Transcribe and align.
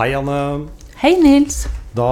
Hei, 0.00 0.14
Anne. 0.16 0.64
Hei, 0.96 1.10
Nils. 1.20 1.66
Da 1.92 2.04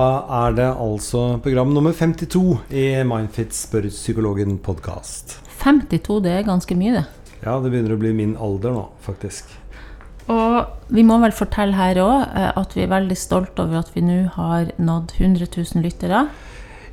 er 0.44 0.56
det 0.58 0.66
altså 0.68 1.38
program 1.40 1.70
nummer 1.72 1.94
52 1.96 2.58
i 2.68 2.82
Mindfit 3.08 3.54
spør 3.56 3.86
psykologen 3.88 4.58
podkast. 4.60 5.38
52, 5.62 6.18
det 6.26 6.34
er 6.34 6.44
ganske 6.44 6.76
mye, 6.76 6.98
det. 6.98 7.06
Ja, 7.46 7.54
det 7.64 7.70
begynner 7.72 7.94
å 7.96 8.02
bli 8.02 8.10
min 8.12 8.34
alder 8.44 8.76
nå, 8.76 8.82
faktisk. 9.06 9.54
Og 10.28 10.92
vi 10.92 11.06
må 11.08 11.16
vel 11.22 11.32
fortelle 11.32 11.78
her 11.80 12.02
òg 12.04 12.36
at 12.60 12.76
vi 12.76 12.84
er 12.84 12.92
veldig 12.92 13.16
stolt 13.16 13.56
over 13.64 13.80
at 13.80 13.96
vi 13.96 14.04
nå 14.04 14.18
har 14.36 14.68
nådd 14.76 15.16
100 15.16 15.48
000 15.56 15.86
lyttere. 15.88 16.26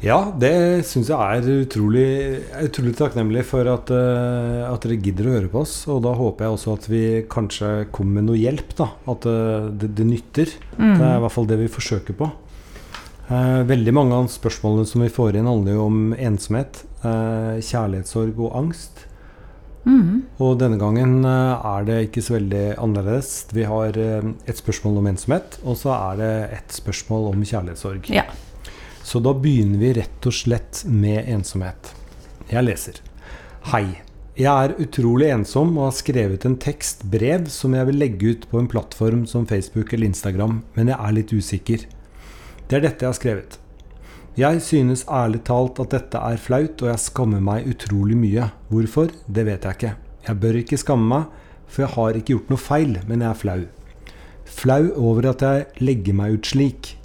Ja, 0.05 0.19
det 0.37 0.85
syns 0.85 1.07
jeg 1.09 1.17
er 1.17 1.63
utrolig, 1.63 2.09
utrolig 2.61 2.93
takknemlig 2.93 3.41
for 3.49 3.65
at, 3.71 3.89
uh, 3.89 4.67
at, 4.70 4.83
dere 4.85 4.99
gidder 5.01 5.29
å 5.31 5.33
høre 5.33 5.49
på 5.49 5.63
oss. 5.63 5.73
Og 5.89 6.03
da 6.05 6.13
håper 6.13 6.45
jeg 6.45 6.57
også 6.59 6.75
at 6.77 6.85
vi 6.91 7.01
kanskje 7.31 7.71
kommer 7.95 8.20
med 8.20 8.29
noe 8.29 8.38
hjelp. 8.38 8.75
da, 8.77 8.91
At 9.09 9.25
uh, 9.25 9.71
det, 9.73 9.95
det, 9.97 10.05
nytter. 10.05 10.53
Mm. 10.77 10.93
Det 10.93 11.07
er 11.09 11.17
i 11.17 11.23
hvert 11.25 11.35
fall 11.39 11.49
det 11.49 11.57
vi 11.63 11.71
forsøker 11.73 12.20
på. 12.21 12.30
Uh, 13.31 13.66
veldig 13.66 13.95
mange 13.97 14.21
av 14.21 14.30
spørsmålene 14.30 14.85
som 14.85 15.02
vi 15.02 15.09
får 15.09 15.39
inn, 15.39 15.49
handler 15.49 15.80
jo 15.80 15.89
om 15.89 15.99
ensomhet, 16.13 16.85
kjærlighetssorg 17.05 18.38
og 18.41 18.55
angst. 18.58 19.03
Mm. 19.85 20.23
Og 20.41 20.55
denne 20.58 20.80
gangen 20.81 21.19
er 21.25 21.85
det 21.85 21.99
ikke 22.08 22.23
så 22.25 22.39
veldig 22.39 22.63
annerledes. 22.81 23.35
Vi 23.53 23.66
har 23.69 23.94
et 23.94 24.58
spørsmål 24.58 24.97
om 25.03 25.11
ensomhet, 25.13 25.59
og 25.61 25.77
så 25.77 25.94
er 25.94 26.17
det 26.22 26.33
et 26.58 26.81
spørsmål 26.81 27.30
om 27.35 27.45
kjærlighetssorg. 27.45 28.09
Ja. 28.13 28.25
Så 29.05 29.20
da 29.22 29.36
begynner 29.38 29.77
vi 29.77 29.91
rett 30.00 30.26
og 30.26 30.34
slett 30.34 30.82
med 30.90 31.27
ensomhet. 31.30 31.91
Jeg 32.50 32.66
leser. 32.66 33.02
Hei. 33.70 34.02
Jeg 34.36 34.50
er 34.52 34.73
utrolig 34.81 35.28
ensom 35.31 35.78
og 35.78 35.86
har 35.86 35.94
skrevet 35.95 36.48
en 36.48 36.58
tekst, 36.59 37.05
brev, 37.08 37.45
som 37.54 37.76
jeg 37.78 37.88
vil 37.88 38.02
legge 38.02 38.31
ut 38.34 38.48
på 38.50 38.59
en 38.59 38.68
plattform 38.68 39.22
som 39.30 39.45
Facebook 39.48 39.94
eller 39.94 40.09
Instagram, 40.09 40.58
men 40.76 40.90
jeg 40.91 40.98
er 40.98 41.16
litt 41.16 41.31
usikker. 41.31 41.86
Det 42.66 42.80
er 42.80 42.84
dette 42.88 43.05
jeg 43.05 43.14
har 43.14 43.20
skrevet. 43.20 43.59
Jeg 44.36 44.66
synes 44.66 45.06
ærlig 45.08 45.45
talt 45.47 45.80
at 45.86 45.94
dette 45.94 46.25
er 46.34 46.42
flaut, 46.42 46.81
og 46.81 46.92
jeg 46.92 47.06
skammer 47.06 47.45
meg 47.45 47.69
utrolig 47.72 48.17
mye. 48.19 48.50
Hvorfor? 48.73 49.14
Det 49.30 49.45
vet 49.47 49.69
jeg 49.69 49.80
ikke. 49.80 49.95
Jeg 50.25 50.42
bør 50.42 50.62
ikke 50.66 50.81
skamme 50.81 51.08
meg, 51.14 51.31
for 51.69 51.86
jeg 51.86 51.94
har 51.94 52.17
ikke 52.19 52.34
gjort 52.34 52.52
noe 52.52 52.66
feil, 52.66 53.00
men 53.06 53.22
jeg 53.22 53.30
er 53.30 53.42
flau. 53.45 53.59
Flau 54.59 54.84
over 54.97 55.30
at 55.31 55.45
jeg 55.45 55.69
legger 55.86 56.17
meg 56.17 56.40
ut 56.40 56.56
slik. 56.56 56.95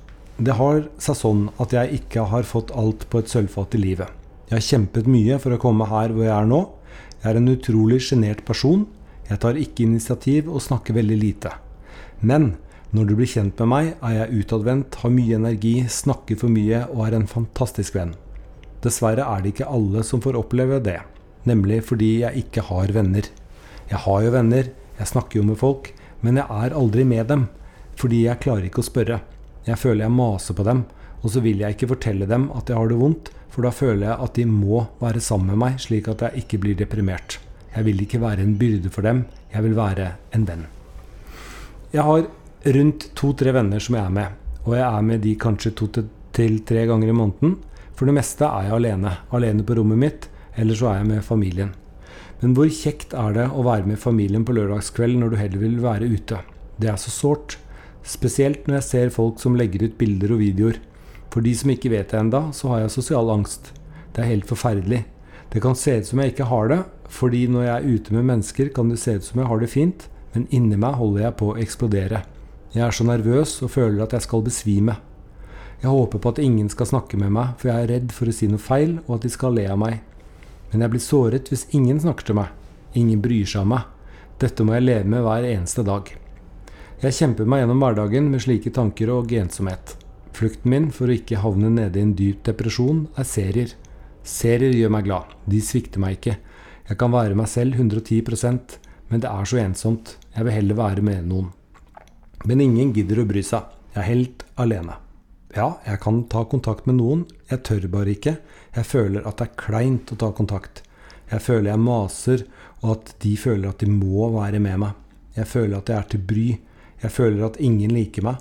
Det 0.41 0.55
har 0.57 0.87
seg 0.97 1.17
sånn 1.19 1.41
at 1.61 1.75
jeg 1.77 1.99
ikke 1.99 2.23
har 2.31 2.47
fått 2.49 2.71
alt 2.73 3.03
på 3.13 3.21
et 3.21 3.29
sølvfat 3.29 3.75
i 3.77 3.81
livet. 3.83 4.09
Jeg 4.49 4.55
har 4.57 4.65
kjempet 4.65 5.09
mye 5.11 5.37
for 5.43 5.53
å 5.53 5.61
komme 5.61 5.85
her 5.91 6.15
hvor 6.15 6.25
jeg 6.25 6.33
er 6.33 6.47
nå. 6.49 6.61
Jeg 7.21 7.27
er 7.29 7.39
en 7.41 7.51
utrolig 7.53 7.99
sjenert 8.07 8.41
person. 8.49 8.87
Jeg 9.29 9.43
tar 9.43 9.59
ikke 9.61 9.85
initiativ 9.85 10.47
og 10.49 10.63
snakker 10.65 10.97
veldig 10.97 11.19
lite. 11.21 11.53
Men 12.25 12.55
når 12.97 13.11
du 13.11 13.13
blir 13.19 13.29
kjent 13.29 13.61
med 13.61 13.69
meg, 13.69 13.91
er 14.01 14.15
jeg 14.17 14.41
utadvendt, 14.41 14.97
har 15.03 15.13
mye 15.13 15.37
energi, 15.37 15.75
snakker 15.93 16.41
for 16.41 16.53
mye 16.55 16.81
og 16.89 17.03
er 17.05 17.19
en 17.19 17.29
fantastisk 17.29 17.99
venn. 17.99 18.15
Dessverre 18.81 19.27
er 19.29 19.45
det 19.45 19.53
ikke 19.53 19.69
alle 19.69 20.07
som 20.09 20.23
får 20.25 20.39
oppleve 20.41 20.79
det, 20.81 21.03
nemlig 21.45 21.83
fordi 21.91 22.15
jeg 22.23 22.47
ikke 22.47 22.65
har 22.71 22.95
venner. 22.97 23.29
Jeg 23.93 24.01
har 24.07 24.25
jo 24.25 24.33
venner, 24.39 24.73
jeg 24.97 25.13
snakker 25.13 25.43
jo 25.43 25.45
med 25.53 25.61
folk, 25.61 25.93
men 26.25 26.41
jeg 26.41 26.49
er 26.65 26.79
aldri 26.81 27.05
med 27.05 27.29
dem, 27.29 27.45
fordi 28.01 28.25
jeg 28.25 28.41
klarer 28.41 28.71
ikke 28.71 28.81
å 28.81 28.89
spørre. 28.89 29.21
Jeg 29.67 29.79
føler 29.79 30.07
jeg 30.07 30.17
maser 30.17 30.57
på 30.57 30.65
dem, 30.67 30.85
og 31.21 31.33
så 31.35 31.43
vil 31.45 31.61
jeg 31.61 31.77
ikke 31.77 31.91
fortelle 31.93 32.29
dem 32.29 32.49
at 32.57 32.71
jeg 32.71 32.79
har 32.79 32.91
det 32.91 32.99
vondt, 33.01 33.31
for 33.51 33.67
da 33.67 33.73
føler 33.75 34.07
jeg 34.07 34.25
at 34.25 34.35
de 34.39 34.47
må 34.49 34.85
være 35.01 35.23
sammen 35.23 35.53
med 35.53 35.61
meg, 35.65 35.81
slik 35.83 36.09
at 36.09 36.23
jeg 36.25 36.45
ikke 36.45 36.61
blir 36.63 36.79
deprimert. 36.79 37.39
Jeg 37.75 37.87
vil 37.87 38.03
ikke 38.03 38.23
være 38.23 38.45
en 38.47 38.57
byrde 38.59 38.91
for 38.91 39.07
dem, 39.07 39.25
jeg 39.53 39.67
vil 39.67 39.77
være 39.77 40.13
en 40.35 40.47
venn. 40.49 40.65
Jeg 41.93 42.07
har 42.07 42.27
rundt 42.77 43.09
to-tre 43.19 43.53
venner 43.55 43.83
som 43.83 43.99
jeg 43.99 44.05
er 44.05 44.15
med, 44.15 44.39
og 44.65 44.75
jeg 44.79 44.87
er 44.87 45.07
med 45.07 45.23
de 45.27 45.35
kanskje 45.41 45.75
to 45.77 45.91
til 45.91 46.59
tre 46.67 46.87
ganger 46.87 47.11
i 47.11 47.17
måneden. 47.17 47.59
For 47.95 48.09
det 48.09 48.17
meste 48.17 48.47
er 48.47 48.69
jeg 48.69 48.79
alene, 48.79 49.17
alene 49.35 49.67
på 49.67 49.77
rommet 49.77 50.01
mitt, 50.01 50.29
eller 50.57 50.79
så 50.79 50.91
er 50.91 51.01
jeg 51.01 51.11
med 51.11 51.27
familien. 51.27 51.75
Men 52.41 52.55
hvor 52.57 52.71
kjekt 52.73 53.13
er 53.13 53.35
det 53.37 53.49
å 53.53 53.65
være 53.67 53.85
med 53.91 54.01
familien 54.01 54.47
på 54.49 54.55
lørdagskveld 54.57 55.19
når 55.21 55.33
du 55.33 55.41
heller 55.41 55.61
vil 55.61 55.81
være 55.83 56.09
ute? 56.09 56.39
Det 56.81 56.89
er 56.89 56.97
så 57.01 57.13
sårt. 57.13 57.59
Spesielt 58.07 58.67
når 58.67 58.81
jeg 58.81 58.89
ser 58.89 59.13
folk 59.15 59.41
som 59.43 59.57
legger 59.59 59.85
ut 59.87 59.99
bilder 60.01 60.35
og 60.35 60.43
videoer. 60.43 60.81
For 61.31 61.45
de 61.45 61.53
som 61.55 61.71
ikke 61.71 61.93
vet 61.93 62.11
det 62.11 62.19
enda, 62.19 62.47
så 62.57 62.73
har 62.73 62.85
jeg 62.85 62.95
sosial 62.97 63.31
angst. 63.31 63.73
Det 64.15 64.25
er 64.25 64.33
helt 64.33 64.49
forferdelig. 64.51 65.05
Det 65.51 65.63
kan 65.63 65.77
se 65.79 65.99
ut 65.99 66.07
som 66.07 66.23
jeg 66.23 66.33
ikke 66.33 66.49
har 66.51 66.71
det, 66.71 66.81
fordi 67.11 67.45
når 67.51 67.67
jeg 67.67 67.75
er 67.77 67.95
ute 67.95 68.15
med 68.15 68.27
mennesker, 68.31 68.73
kan 68.75 68.91
det 68.91 68.99
se 69.03 69.17
ut 69.19 69.27
som 69.27 69.41
jeg 69.43 69.51
har 69.51 69.63
det 69.63 69.71
fint, 69.71 70.07
men 70.35 70.47
inni 70.55 70.79
meg 70.79 70.99
holder 70.99 71.27
jeg 71.27 71.39
på 71.41 71.51
å 71.51 71.57
eksplodere. 71.59 72.23
Jeg 72.71 72.85
er 72.87 72.95
så 72.95 73.07
nervøs 73.07 73.57
og 73.67 73.73
føler 73.75 74.05
at 74.05 74.15
jeg 74.15 74.27
skal 74.27 74.45
besvime. 74.47 74.95
Jeg 75.81 75.91
håper 75.91 76.23
på 76.23 76.31
at 76.35 76.39
ingen 76.43 76.69
skal 76.71 76.87
snakke 76.87 77.19
med 77.19 77.33
meg, 77.35 77.55
for 77.59 77.71
jeg 77.71 77.83
er 77.83 77.93
redd 77.97 78.15
for 78.15 78.31
å 78.31 78.35
si 78.37 78.47
noe 78.51 78.63
feil, 78.63 78.99
og 79.07 79.17
at 79.17 79.27
de 79.27 79.33
skal 79.33 79.57
le 79.57 79.67
av 79.73 79.81
meg. 79.81 79.99
Men 80.71 80.85
jeg 80.85 80.93
blir 80.93 81.03
såret 81.03 81.51
hvis 81.51 81.67
ingen 81.75 81.99
snakker 81.99 82.31
til 82.31 82.39
meg. 82.39 82.51
Ingen 82.95 83.23
bryr 83.23 83.49
seg 83.49 83.65
om 83.65 83.75
meg. 83.75 83.89
Dette 84.39 84.67
må 84.67 84.77
jeg 84.77 84.87
leve 84.87 85.11
med 85.11 85.25
hver 85.27 85.47
eneste 85.51 85.83
dag. 85.87 86.07
Jeg 87.01 87.17
kjemper 87.17 87.49
meg 87.49 87.63
gjennom 87.63 87.81
hverdagen 87.81 88.29
med 88.33 88.45
slike 88.45 88.75
tanker 88.77 89.13
og 89.15 89.33
ensomhet. 89.33 89.97
Flukten 90.37 90.71
min 90.73 90.91
for 90.95 91.09
å 91.09 91.17
ikke 91.17 91.41
havne 91.41 91.71
nede 91.73 91.99
i 91.99 92.05
en 92.05 92.15
dyp 92.17 92.45
depresjon 92.49 93.07
er 93.19 93.29
serier. 93.29 93.75
Serier 94.23 94.77
gjør 94.77 94.93
meg 94.95 95.09
glad. 95.09 95.33
De 95.49 95.61
svikter 95.65 96.03
meg 96.03 96.19
ikke. 96.19 96.37
Jeg 96.91 96.99
kan 97.01 97.13
være 97.15 97.39
meg 97.39 97.49
selv 97.49 97.79
110% 97.81 98.81
men 99.11 99.23
det 99.23 99.31
er 99.31 99.49
så 99.49 99.59
ensomt. 99.61 100.15
Jeg 100.37 100.47
vil 100.47 100.55
heller 100.55 100.79
være 100.79 101.05
med 101.05 101.27
noen. 101.27 101.51
Men 102.47 102.63
ingen 102.63 102.93
gidder 102.95 103.21
å 103.21 103.29
bry 103.29 103.43
seg. 103.45 103.67
Jeg 103.93 104.01
er 104.05 104.09
helt 104.09 104.45
alene. 104.63 104.97
Ja, 105.57 105.81
jeg 105.83 105.99
kan 106.05 106.23
ta 106.31 106.45
kontakt 106.47 106.87
med 106.87 107.01
noen. 107.01 107.25
Jeg 107.51 107.65
tør 107.67 107.89
bare 107.91 108.15
ikke. 108.15 108.37
Jeg 108.77 108.87
føler 108.87 109.27
at 109.27 109.41
det 109.41 109.49
er 109.49 109.59
kleint 109.59 110.13
å 110.15 110.19
ta 110.21 110.31
kontakt. 110.37 110.85
Jeg 111.31 111.43
føler 111.43 111.73
jeg 111.73 111.83
maser, 111.83 112.45
og 112.81 112.93
at 112.95 113.13
de 113.23 113.35
føler 113.39 113.71
at 113.71 113.83
de 113.83 113.91
må 113.91 114.31
være 114.37 114.63
med 114.63 114.79
meg. 114.85 114.95
Jeg 115.35 115.51
føler 115.51 115.79
at 115.79 115.91
jeg 115.91 115.99
er 115.99 116.09
til 116.15 116.25
bry. 116.31 116.47
Jeg 117.01 117.15
føler 117.15 117.47
at 117.47 117.61
ingen 117.63 117.93
liker 117.97 118.25
meg. 118.27 118.41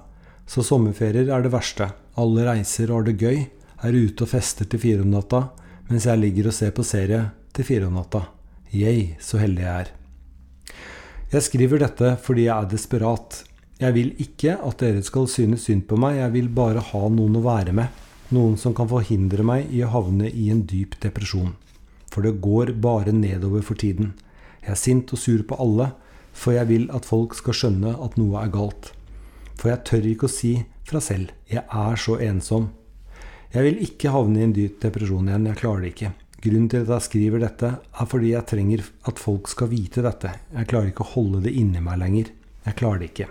Så 0.50 0.64
sommerferier 0.66 1.30
er 1.32 1.46
det 1.46 1.54
verste. 1.54 1.92
Alle 2.20 2.48
reiser 2.48 2.90
og 2.90 3.02
har 3.02 3.10
det 3.10 3.20
gøy. 3.22 3.46
Er 3.86 3.96
ute 3.96 4.26
og 4.26 4.32
fester 4.34 4.68
til 4.68 4.82
fire 4.82 5.06
om 5.06 5.14
natta, 5.14 5.46
mens 5.88 6.08
jeg 6.10 6.20
ligger 6.20 6.50
og 6.50 6.56
ser 6.58 6.74
på 6.76 6.84
serie 6.84 7.22
til 7.56 7.68
fire 7.68 7.88
om 7.88 7.96
natta. 7.96 8.26
Yay, 8.76 9.16
så 9.24 9.40
heldig 9.40 9.64
jeg 9.64 9.86
er. 9.86 9.94
Jeg 11.30 11.46
skriver 11.46 11.82
dette 11.86 12.16
fordi 12.26 12.50
jeg 12.50 12.56
er 12.58 12.68
desperat. 12.74 13.44
Jeg 13.80 13.96
vil 13.96 14.12
ikke 14.20 14.58
at 14.66 14.82
dere 14.84 15.06
skal 15.06 15.30
synes 15.32 15.64
synd 15.70 15.86
på 15.88 15.96
meg, 16.02 16.18
jeg 16.20 16.34
vil 16.34 16.50
bare 16.52 16.84
ha 16.84 17.02
noen 17.14 17.38
å 17.40 17.46
være 17.46 17.76
med. 17.78 17.88
Noen 18.36 18.58
som 18.60 18.76
kan 18.78 18.90
forhindre 18.92 19.46
meg 19.48 19.72
i 19.74 19.80
å 19.86 19.92
havne 19.94 20.28
i 20.28 20.50
en 20.52 20.66
dyp 20.68 20.98
depresjon. 21.02 21.54
For 22.12 22.26
det 22.26 22.42
går 22.44 22.74
bare 22.82 23.14
nedover 23.16 23.64
for 23.64 23.80
tiden. 23.80 24.12
Jeg 24.66 24.74
er 24.76 24.82
sint 24.82 25.14
og 25.16 25.22
sur 25.22 25.46
på 25.48 25.58
alle, 25.62 25.94
for 26.40 26.56
jeg 26.56 26.70
vil 26.70 26.88
at 26.96 27.08
folk 27.08 27.36
skal 27.36 27.58
skjønne 27.58 27.98
at 28.00 28.16
noe 28.20 28.40
er 28.40 28.52
galt. 28.54 28.94
For 29.60 29.74
jeg 29.74 29.84
tør 29.88 30.08
ikke 30.08 30.30
å 30.30 30.32
si 30.32 30.54
fra 30.88 31.02
selv 31.04 31.32
'jeg 31.50 31.64
er 31.68 31.96
så 31.96 32.16
ensom'. 32.18 32.70
Jeg 33.54 33.64
vil 33.64 33.84
ikke 33.84 34.14
havne 34.14 34.40
i 34.40 34.44
en 34.44 34.54
dyp 34.54 34.80
depresjon 34.80 35.28
igjen, 35.28 35.48
jeg 35.48 35.58
klarer 35.58 35.82
det 35.82 35.94
ikke. 35.96 36.14
Grunnen 36.40 36.70
til 36.70 36.82
at 36.86 36.88
jeg 36.88 37.02
skriver 37.02 37.40
dette, 37.40 37.70
er 38.00 38.06
fordi 38.06 38.30
jeg 38.32 38.46
trenger 38.48 38.84
at 39.10 39.20
folk 39.20 39.48
skal 39.48 39.68
vite 39.68 40.02
dette. 40.02 40.32
Jeg 40.56 40.68
klarer 40.68 40.88
ikke 40.88 41.04
å 41.04 41.14
holde 41.16 41.42
det 41.44 41.52
inni 41.52 41.82
meg 41.82 42.00
lenger. 42.00 42.32
Jeg 42.66 42.76
klarer 42.76 43.00
det 43.00 43.10
ikke. 43.12 43.28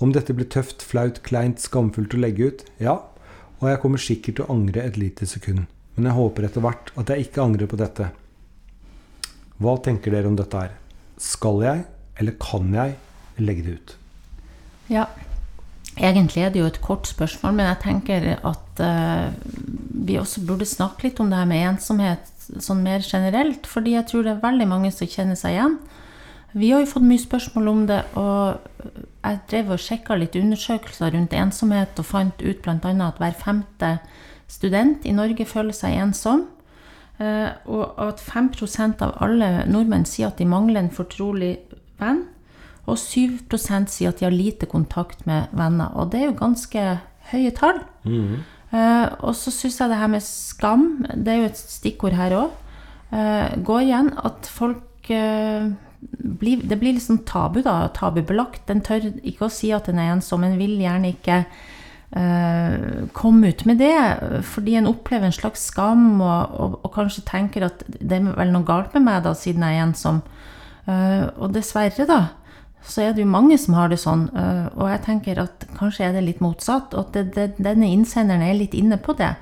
Om 0.00 0.12
dette 0.12 0.34
blir 0.34 0.48
tøft, 0.48 0.82
flaut, 0.82 1.22
kleint, 1.22 1.60
skamfullt 1.60 2.16
å 2.16 2.18
legge 2.18 2.48
ut, 2.50 2.64
ja, 2.80 2.98
og 3.60 3.68
jeg 3.70 3.80
kommer 3.80 3.98
sikkert 3.98 4.36
til 4.36 4.44
å 4.44 4.52
angre 4.56 4.82
et 4.82 4.96
lite 4.96 5.26
sekund. 5.26 5.66
Men 5.94 6.10
jeg 6.10 6.18
håper 6.18 6.48
etter 6.48 6.64
hvert 6.64 6.90
at 6.96 7.12
jeg 7.12 7.28
ikke 7.28 7.44
angrer 7.44 7.70
på 7.70 7.78
dette. 7.80 8.10
Hva 9.62 9.76
tenker 9.80 10.12
dere 10.12 10.28
om 10.28 10.36
dette 10.36 10.60
her? 10.60 10.74
Skal 11.16 11.62
jeg, 11.64 11.84
eller 12.18 12.36
kan 12.40 12.72
jeg 12.74 12.96
legge 13.38 13.64
det 13.66 13.76
ut? 13.78 13.96
Ja. 14.92 15.06
Egentlig 15.96 16.42
er 16.44 16.50
det 16.52 16.60
jo 16.60 16.68
et 16.68 16.80
kort 16.84 17.08
spørsmål, 17.08 17.54
men 17.56 17.68
jeg 17.70 17.80
tenker 17.82 18.26
at 18.36 18.80
uh, 18.84 19.32
vi 20.06 20.18
også 20.20 20.42
burde 20.44 20.68
snakke 20.68 21.08
litt 21.08 21.20
om 21.20 21.30
det 21.32 21.38
her 21.40 21.48
med 21.48 21.68
ensomhet 21.70 22.32
sånn 22.62 22.82
mer 22.84 23.04
generelt. 23.04 23.66
Fordi 23.66 23.96
jeg 23.96 24.08
tror 24.10 24.26
det 24.26 24.34
er 24.34 24.42
veldig 24.44 24.66
mange 24.68 24.90
som 24.92 25.08
kjenner 25.08 25.38
seg 25.38 25.56
igjen. 25.56 25.78
Vi 26.56 26.70
har 26.72 26.82
jo 26.82 26.88
fått 26.88 27.04
mye 27.04 27.20
spørsmål 27.20 27.68
om 27.68 27.80
det, 27.88 28.02
og 28.16 28.92
jeg 29.24 29.40
drev 29.50 29.72
og 29.74 29.82
sjekka 29.82 30.16
litt 30.16 30.36
undersøkelser 30.38 31.12
rundt 31.12 31.34
ensomhet 31.36 31.98
og 32.00 32.08
fant 32.08 32.44
ut 32.44 32.62
bl.a. 32.64 32.92
at 33.08 33.18
hver 33.20 33.34
femte 33.36 33.96
student 34.48 35.04
i 35.04 35.16
Norge 35.16 35.48
føler 35.48 35.76
seg 35.76 35.98
ensom. 36.00 36.46
Uh, 37.16 37.56
og 37.72 37.96
at 38.04 38.20
5% 38.20 39.00
av 39.04 39.16
alle 39.24 39.64
nordmenn 39.68 40.04
sier 40.04 40.28
at 40.28 40.40
de 40.40 40.48
mangler 40.48 40.84
en 40.84 40.92
fortrolig 40.92 41.54
venn. 42.00 42.24
Og 42.86 42.98
7% 43.00 43.90
sier 43.90 44.12
at 44.12 44.20
de 44.20 44.28
har 44.28 44.34
lite 44.34 44.68
kontakt 44.70 45.24
med 45.26 45.50
venner. 45.56 45.90
Og 45.98 46.12
det 46.12 46.20
er 46.20 46.28
jo 46.30 46.38
ganske 46.38 46.84
høye 47.32 47.54
tall. 47.56 47.80
Mm. 48.06 48.44
Uh, 48.74 49.06
og 49.26 49.34
så 49.38 49.52
syns 49.54 49.78
jeg 49.80 49.90
det 49.90 49.98
her 50.00 50.10
med 50.10 50.24
skam, 50.26 50.86
det 51.14 51.32
er 51.32 51.42
jo 51.42 51.50
et 51.50 51.60
stikkord 51.60 52.16
her 52.18 52.34
òg, 52.34 52.54
uh, 53.12 53.18
eh, 53.18 53.56
går 53.66 53.84
igjen. 53.86 54.10
At 54.26 54.50
folk 54.50 55.10
uh, 55.10 55.70
blir, 56.42 56.62
det 56.62 56.78
blir 56.78 56.94
liksom 56.98 57.24
tabu, 57.26 57.62
da. 57.66 57.88
Tabubelagt. 57.94 58.70
En 58.70 58.84
tør 58.86 59.10
ikke 59.22 59.48
å 59.48 59.52
si 59.52 59.72
at 59.74 59.90
en 59.90 60.02
er 60.02 60.14
ensom, 60.14 60.46
en 60.46 60.58
vil 60.60 60.78
gjerne 60.82 61.14
ikke 61.16 61.44
komme 63.12 63.50
ut 63.50 63.64
med 63.66 63.80
det, 63.82 63.96
fordi 64.46 64.76
en 64.78 64.86
opplever 64.88 65.26
en 65.26 65.34
slags 65.34 65.66
skam, 65.68 66.20
og, 66.22 66.54
og, 66.54 66.76
og, 66.78 66.86
kanskje 66.94 67.24
tenker 67.28 67.66
at 67.66 67.82
det 67.90 68.20
er 68.20 68.28
vel 68.38 68.54
noe 68.54 68.64
galt 68.64 68.94
med 68.94 69.04
meg, 69.04 69.18
da, 69.26 69.34
siden 69.36 69.66
jeg 69.66 69.76
er 69.76 69.84
ensom. 69.84 70.22
Uh, 70.22 70.55
og 70.86 71.50
dessverre, 71.54 72.04
da, 72.06 72.18
så 72.86 73.02
er 73.02 73.14
det 73.14 73.24
jo 73.24 73.30
mange 73.30 73.56
som 73.58 73.74
har 73.74 73.90
det 73.90 73.98
sånn. 73.98 74.28
Uh, 74.30 74.68
og 74.78 74.90
jeg 74.92 75.02
tenker 75.06 75.40
at 75.42 75.64
kanskje 75.74 76.04
er 76.06 76.12
det 76.14 76.22
litt 76.22 76.42
motsatt. 76.44 76.94
Og 76.94 77.08
at 77.08 77.16
det, 77.16 77.24
det, 77.34 77.46
denne 77.58 77.88
innsenderen 77.90 78.44
er 78.46 78.54
litt 78.54 78.76
inne 78.78 78.98
på 79.02 79.16
det. 79.18 79.32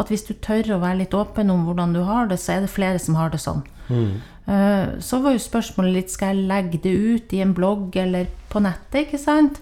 At 0.00 0.10
hvis 0.10 0.24
du 0.24 0.32
tør 0.40 0.76
å 0.76 0.80
være 0.82 1.02
litt 1.02 1.16
åpen 1.16 1.52
om 1.52 1.66
hvordan 1.68 1.92
du 1.92 2.00
har 2.08 2.30
det, 2.30 2.40
så 2.40 2.56
er 2.56 2.64
det 2.64 2.72
flere 2.72 3.02
som 3.02 3.18
har 3.20 3.34
det 3.34 3.42
sånn. 3.44 3.60
Mm. 3.92 4.22
Eh, 4.46 4.86
så 5.00 5.20
var 5.24 5.36
jo 5.36 5.40
spørsmålet 5.44 5.96
litt 5.98 6.12
skal 6.12 6.34
jeg 6.34 6.48
legge 6.50 6.80
det 6.84 6.92
ut 6.92 7.32
i 7.36 7.40
en 7.44 7.54
blogg 7.56 7.96
eller 8.00 8.28
på 8.52 8.60
nettet, 8.64 9.06
ikke 9.06 9.20
sant? 9.20 9.60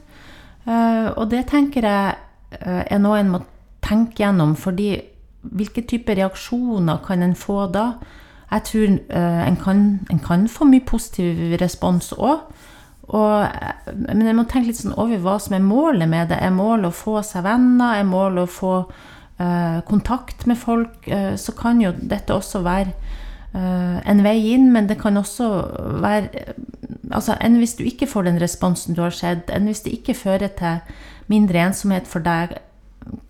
Eh, 0.67 1.09
og 1.11 1.29
det 1.31 1.44
tenker 1.50 1.87
jeg 1.87 2.17
eh, 2.59 2.83
er 2.87 3.03
noe 3.03 3.21
en 3.21 3.35
må 3.37 3.43
tenke 3.83 4.23
gjennom, 4.23 4.56
fordi 4.59 4.94
hvilke 5.43 5.83
typer 5.91 6.19
reaksjoner 6.19 7.03
kan 7.06 7.23
en 7.27 7.35
få 7.39 7.67
da? 7.75 7.87
Jeg 8.52 8.64
tror 8.69 8.90
en 9.16 9.56
kan, 9.56 9.78
en 10.12 10.19
kan 10.20 10.43
få 10.49 10.66
mye 10.69 10.84
positiv 10.84 11.56
respons 11.60 12.10
òg. 12.12 12.43
Men 13.12 14.26
jeg 14.26 14.37
må 14.38 14.44
tenke 14.49 14.70
litt 14.70 14.78
sånn 14.78 14.96
over 14.96 15.20
hva 15.22 15.38
som 15.43 15.56
er 15.56 15.64
målet 15.64 16.08
med 16.08 16.31
det. 16.31 16.38
Er 16.38 16.54
målet 16.54 16.90
å 16.90 16.96
få 16.96 17.19
seg 17.26 17.44
venner? 17.46 17.99
Er 17.99 18.08
målet 18.08 18.46
å 18.46 18.52
få 18.52 18.75
uh, 18.87 19.81
kontakt 19.88 20.46
med 20.49 20.60
folk? 20.60 21.02
Uh, 21.08 21.34
så 21.37 21.54
kan 21.58 21.82
jo 21.82 21.93
dette 21.96 22.34
også 22.34 22.62
være 22.64 22.94
uh, 23.56 23.99
en 23.99 24.22
vei 24.25 24.38
inn, 24.55 24.70
men 24.72 24.88
det 24.88 25.00
kan 25.02 25.19
også 25.20 25.50
være 26.02 26.55
altså 27.12 27.34
Enn 27.44 27.58
hvis 27.60 27.75
du 27.76 27.82
ikke 27.84 28.06
får 28.08 28.25
den 28.25 28.38
responsen 28.40 28.96
du 28.96 29.02
har 29.05 29.12
sett, 29.12 29.50
enn 29.52 29.66
hvis 29.69 29.82
det 29.84 29.93
ikke 29.98 30.16
fører 30.16 30.48
til 30.56 30.78
mindre 31.28 31.60
ensomhet 31.66 32.06
for 32.08 32.25
deg, 32.25 32.55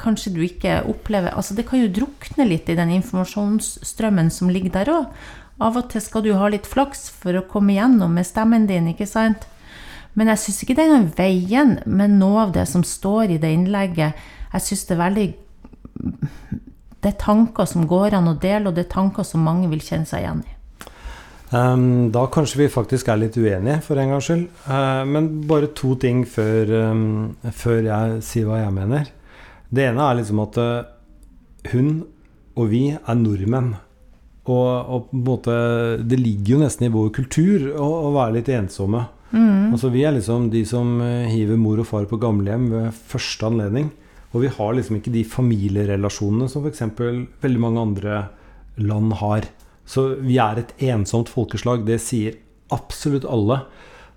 kanskje 0.02 0.32
du 0.34 0.40
ikke 0.44 0.80
opplever 0.90 1.34
altså 1.36 1.54
Det 1.54 1.64
kan 1.69 1.80
jo 1.80 1.92
drukne 1.92 2.46
litt 2.48 2.69
i 2.69 2.76
den 2.78 2.90
informasjonsstrømmen 2.98 4.30
som 4.34 4.50
ligger 4.52 4.74
der 4.76 4.92
òg. 4.92 5.22
Av 5.62 5.76
og 5.78 5.90
til 5.92 6.02
skal 6.02 6.24
du 6.24 6.32
ha 6.34 6.48
litt 6.50 6.66
flaks 6.66 7.08
for 7.22 7.38
å 7.38 7.46
komme 7.48 7.76
gjennom 7.76 8.14
med 8.16 8.26
stemmen 8.26 8.66
din, 8.66 8.90
ikke 8.92 9.06
sant? 9.06 9.46
Men 10.19 10.28
jeg 10.32 10.42
syns 10.42 10.62
ikke 10.64 10.76
det 10.76 10.84
er 10.84 10.92
noen 10.92 11.12
veien 11.16 11.76
med 11.86 12.19
noe 12.19 12.48
av 12.48 12.56
det 12.56 12.66
som 12.69 12.84
står 12.84 13.36
i 13.36 13.40
det 13.40 13.52
innlegget. 13.54 14.19
Jeg 14.52 14.66
syns 14.66 14.84
det 14.88 14.96
er 14.96 15.04
veldig 15.04 15.28
det 17.02 17.10
er 17.10 17.18
tanker 17.18 17.66
som 17.66 17.86
går 17.90 18.14
an 18.14 18.30
å 18.30 18.38
dele, 18.38 18.68
og 18.68 18.76
det 18.76 18.86
er 18.86 18.92
tanker 18.92 19.26
som 19.26 19.42
mange 19.42 19.70
vil 19.72 19.82
kjenne 19.82 20.06
seg 20.08 20.22
igjen 20.22 20.44
i. 20.46 20.58
Um, 21.52 22.12
da 22.14 22.22
kanskje 22.32 22.62
vi 22.62 22.68
faktisk 22.72 23.10
er 23.12 23.18
litt 23.20 23.36
uenige, 23.36 23.80
for 23.84 24.00
en 24.00 24.14
gangs 24.14 24.28
skyld. 24.30 24.46
Uh, 24.68 25.02
men 25.08 25.26
bare 25.50 25.72
to 25.76 25.96
ting 26.00 26.22
før, 26.28 26.70
um, 26.92 27.34
før, 27.50 27.82
jeg 27.88 28.22
sier 28.25 28.46
hva 28.48 28.62
jeg 28.62 28.76
mener. 28.76 29.10
Det 29.72 29.86
ene 29.88 30.04
er 30.04 30.19
liksom 30.19 30.42
at 30.44 30.58
uh, 30.60 30.90
hun 31.72 32.02
og 32.58 32.69
vi 32.72 32.82
er 32.92 33.16
nordmenn. 33.16 33.72
Og, 34.42 34.69
og, 34.90 35.04
på 35.06 35.14
en 35.14 35.22
måte 35.22 35.52
Det 36.02 36.16
ligger 36.19 36.56
jo 36.56 36.62
nesten 36.64 36.88
i 36.88 36.90
vår 36.90 37.12
kultur 37.14 37.69
å, 37.78 37.86
å 38.08 38.14
være 38.16 38.40
litt 38.40 38.50
ensomme. 38.52 39.04
Mm. 39.30 39.70
Altså 39.72 39.92
Vi 39.94 40.02
er 40.04 40.16
liksom 40.16 40.50
de 40.52 40.64
som 40.69 40.96
eh, 41.00 41.30
hiver 41.30 41.60
mor 41.60 41.80
og 41.80 41.86
far 41.88 42.08
på 42.10 42.19
gamlehjem 42.20 42.66
ved 42.72 42.98
første 43.12 43.46
anledning. 43.48 43.92
Og 44.32 44.42
vi 44.44 44.50
har 44.52 44.74
liksom 44.74 44.98
ikke 44.98 45.14
de 45.14 45.22
familierelasjonene 45.28 46.48
som 46.50 46.66
f.eks. 46.66 46.82
veldig 47.44 47.62
mange 47.62 47.86
andre 47.86 48.18
land 48.80 49.14
har. 49.20 49.46
Så 49.86 50.16
vi 50.25 50.38
er 50.42 50.60
et 50.60 50.75
ensomt 50.90 51.30
folkeslag. 51.32 51.86
Det 51.86 52.00
sier 52.02 52.38
absolutt 52.72 53.28
alle. 53.28 53.60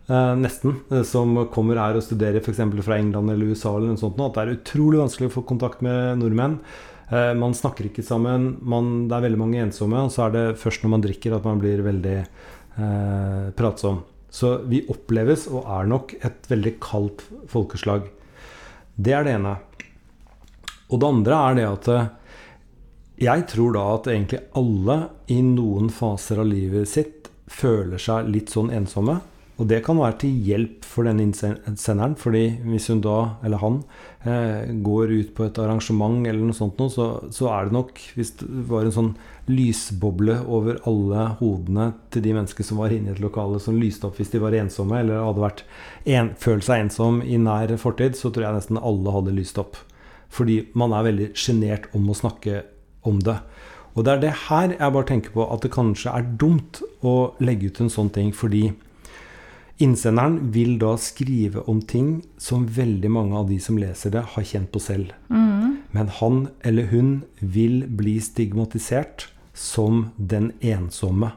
Eh, 0.07 0.35
nesten, 0.35 0.75
eh, 0.91 1.01
som 1.01 1.33
kommer 1.49 1.79
her 1.81 1.97
og 1.97 2.03
studerer 2.05 2.37
f.eks. 2.37 2.61
fra 2.85 2.97
England 2.99 3.31
eller 3.31 3.49
USA, 3.49 3.73
eller 3.73 3.93
noe 3.93 4.01
sånt, 4.01 4.19
at 4.21 4.35
det 4.37 4.43
er 4.43 4.57
utrolig 4.59 4.99
vanskelig 5.01 5.31
å 5.31 5.35
få 5.39 5.45
kontakt 5.49 5.81
med 5.85 6.19
nordmenn. 6.21 6.59
Eh, 7.09 7.31
man 7.37 7.57
snakker 7.57 7.89
ikke 7.89 8.05
sammen. 8.05 8.51
Man, 8.61 9.07
det 9.09 9.17
er 9.17 9.25
veldig 9.25 9.41
mange 9.41 9.63
ensomme. 9.63 10.03
Og 10.05 10.13
så 10.13 10.27
er 10.27 10.35
det 10.35 10.43
først 10.61 10.85
når 10.85 10.93
man 10.93 11.05
drikker 11.05 11.37
at 11.37 11.47
man 11.47 11.61
blir 11.61 11.85
veldig 11.85 12.19
pratsom. 13.55 14.01
Så 14.35 14.49
vi 14.67 14.81
oppleves 14.91 15.45
og 15.47 15.63
er 15.71 15.85
nok 15.87 16.09
et 16.27 16.49
veldig 16.51 16.73
kaldt 16.83 17.21
folkeslag. 17.47 18.09
Det 18.99 19.13
er 19.15 19.23
det 19.23 19.35
ene. 19.37 19.53
Og 20.91 20.99
det 20.99 21.07
andre 21.07 21.37
er 21.37 21.55
det 21.55 21.69
at 21.69 21.87
jeg 23.23 23.45
tror 23.47 23.77
da 23.77 23.85
at 23.93 24.09
egentlig 24.11 24.41
alle 24.59 24.97
i 25.31 25.39
noen 25.39 25.87
faser 25.87 26.43
av 26.43 26.49
livet 26.51 26.91
sitt 26.91 27.31
føler 27.47 28.01
seg 28.01 28.27
litt 28.27 28.51
sånn 28.51 28.73
ensomme. 28.75 29.21
Og 29.55 29.69
det 29.69 29.77
kan 29.85 29.95
være 29.95 30.17
til 30.19 30.39
hjelp 30.43 30.83
for 30.83 31.07
den 31.07 31.21
innsenderen, 31.23 32.17
fordi 32.19 32.57
hvis 32.67 32.89
hun 32.91 32.99
da, 33.03 33.37
eller 33.45 33.61
han, 33.61 33.77
eh, 34.27 34.67
går 34.83 35.13
ut 35.13 35.29
på 35.37 35.45
et 35.45 35.59
arrangement 35.63 36.27
eller 36.27 36.43
noe 36.43 36.57
sånt, 36.57 36.81
så, 36.91 37.05
så, 37.31 37.47
er 37.53 37.65
det 37.65 37.75
nok 37.77 38.01
Hvis 38.15 38.33
det 38.41 38.49
var 38.67 38.83
en 38.83 38.91
sånn 38.91 39.13
lysboble 39.47 40.41
over 40.43 40.81
alle 40.83 41.27
hodene 41.39 41.93
til 42.11 42.25
de 42.25 42.33
mennesker 42.35 42.67
som 42.67 42.81
var 42.83 42.91
inne 42.91 43.13
i 43.13 43.15
et 43.15 43.23
lokale, 43.23 43.61
som 43.63 43.79
lyste 43.79 44.09
opp 44.09 44.19
hvis 44.19 44.33
de 44.33 44.43
var 44.43 44.51
ensomme, 44.59 44.99
eller 44.99 45.23
hadde 45.23 45.45
vært 45.45 45.63
en, 46.05 46.33
følt 46.35 46.67
seg 46.67 46.83
ensom 46.83 47.21
i 47.23 47.39
nær 47.39 47.71
fortid, 47.79 48.19
så 48.19 48.33
tror 48.33 48.49
jeg 48.49 48.59
nesten 48.59 48.81
alle 48.81 49.13
hadde 49.15 49.37
lyst 49.39 49.61
opp. 49.61 49.79
Fordi 50.27 50.65
man 50.75 50.91
er 50.91 51.07
veldig 51.07 51.31
sjenert 51.31 51.87
om 51.95 52.09
å 52.11 52.17
snakke 52.17 52.65
om 53.07 53.21
det. 53.23 53.39
Og 53.95 54.03
det 54.03 54.11
er 54.11 54.19
det 54.25 54.33
her 54.49 54.73
jeg 54.73 54.95
bare 54.97 55.07
tenker 55.07 55.31
på 55.31 55.45
at 55.47 55.63
det 55.63 55.71
kanskje 55.71 56.11
er 56.11 56.27
dumt 56.41 56.81
å 57.05 57.37
legge 57.39 57.69
ut 57.71 57.85
en 57.85 57.93
sånn 57.93 58.11
ting, 58.11 58.33
fordi 58.35 58.73
innsenderen 59.81 60.39
vil 60.55 60.77
da 60.79 60.93
skrive 61.01 61.65
om 61.69 61.81
ting 61.83 62.21
som 62.37 62.67
veldig 62.67 63.11
mange 63.11 63.37
av 63.37 63.49
de 63.49 63.59
som 63.59 63.79
leser 63.79 64.13
det, 64.15 64.23
har 64.35 64.47
kjent 64.47 64.71
på 64.71 64.81
selv. 64.83 65.11
Mm. 65.29 65.77
Men 65.95 66.11
han 66.19 66.41
eller 66.63 66.91
hun 66.91 67.15
vil 67.39 67.83
bli 67.87 68.17
stigmatisert 68.23 69.29
som 69.55 70.09
den 70.17 70.51
ensomme. 70.63 71.31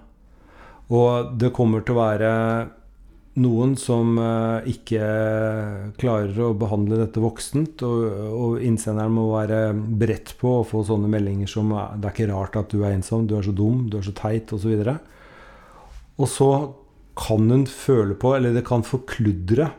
Og 0.89 1.35
det 1.39 1.53
kommer 1.57 1.85
til 1.85 1.99
å 1.99 2.03
være 2.03 2.33
noen 3.39 3.75
som 3.79 4.17
uh, 4.19 4.65
ikke 4.67 5.03
klarer 6.01 6.41
å 6.43 6.55
behandle 6.59 6.99
dette 7.03 7.23
voksent, 7.23 7.85
og, 7.87 8.07
og, 8.33 8.57
innsenderen 8.65 9.15
må 9.15 9.29
være 9.31 9.61
beredt 9.75 10.35
på 10.41 10.57
å 10.59 10.67
få 10.67 10.83
sånne 10.89 11.11
meldinger 11.13 11.51
som 11.51 11.71
uh, 11.75 11.95
'Det 11.95 12.09
er 12.09 12.17
ikke 12.17 12.33
rart 12.33 12.59
at 12.59 12.73
du 12.73 12.83
er 12.83 12.97
ensom. 12.97 13.29
Du 13.29 13.37
er 13.39 13.47
så 13.47 13.55
dum. 13.55 13.87
Du 13.91 13.99
er 13.99 14.07
så 14.07 14.17
teit.' 14.17 14.53
osv. 14.57 14.75
Og, 14.75 14.89
så 14.89 14.99
og 16.19 16.29
så 16.33 16.51
kan 17.19 17.51
hun 17.51 17.67
føle 17.67 18.15
på, 18.15 18.35
eller 18.37 18.55
det 18.55 18.65
kan 18.69 18.85
forkludre, 18.87 19.73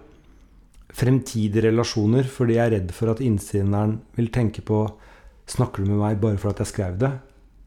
fremtidige 1.00 1.70
relasjoner, 1.70 2.28
fordi 2.28 2.58
jeg 2.58 2.66
er 2.66 2.76
redd 2.76 2.94
for 2.96 3.14
at 3.14 3.22
innsenderen 3.24 4.00
vil 4.18 4.32
tenke 4.34 4.62
på 4.66 4.88
'Snakker 5.50 5.82
du 5.82 5.90
med 5.90 5.98
meg 5.98 6.22
bare 6.22 6.38
for 6.38 6.50
at 6.50 6.60
jeg 6.60 6.68
skrev 6.68 6.98
det?' 7.00 7.20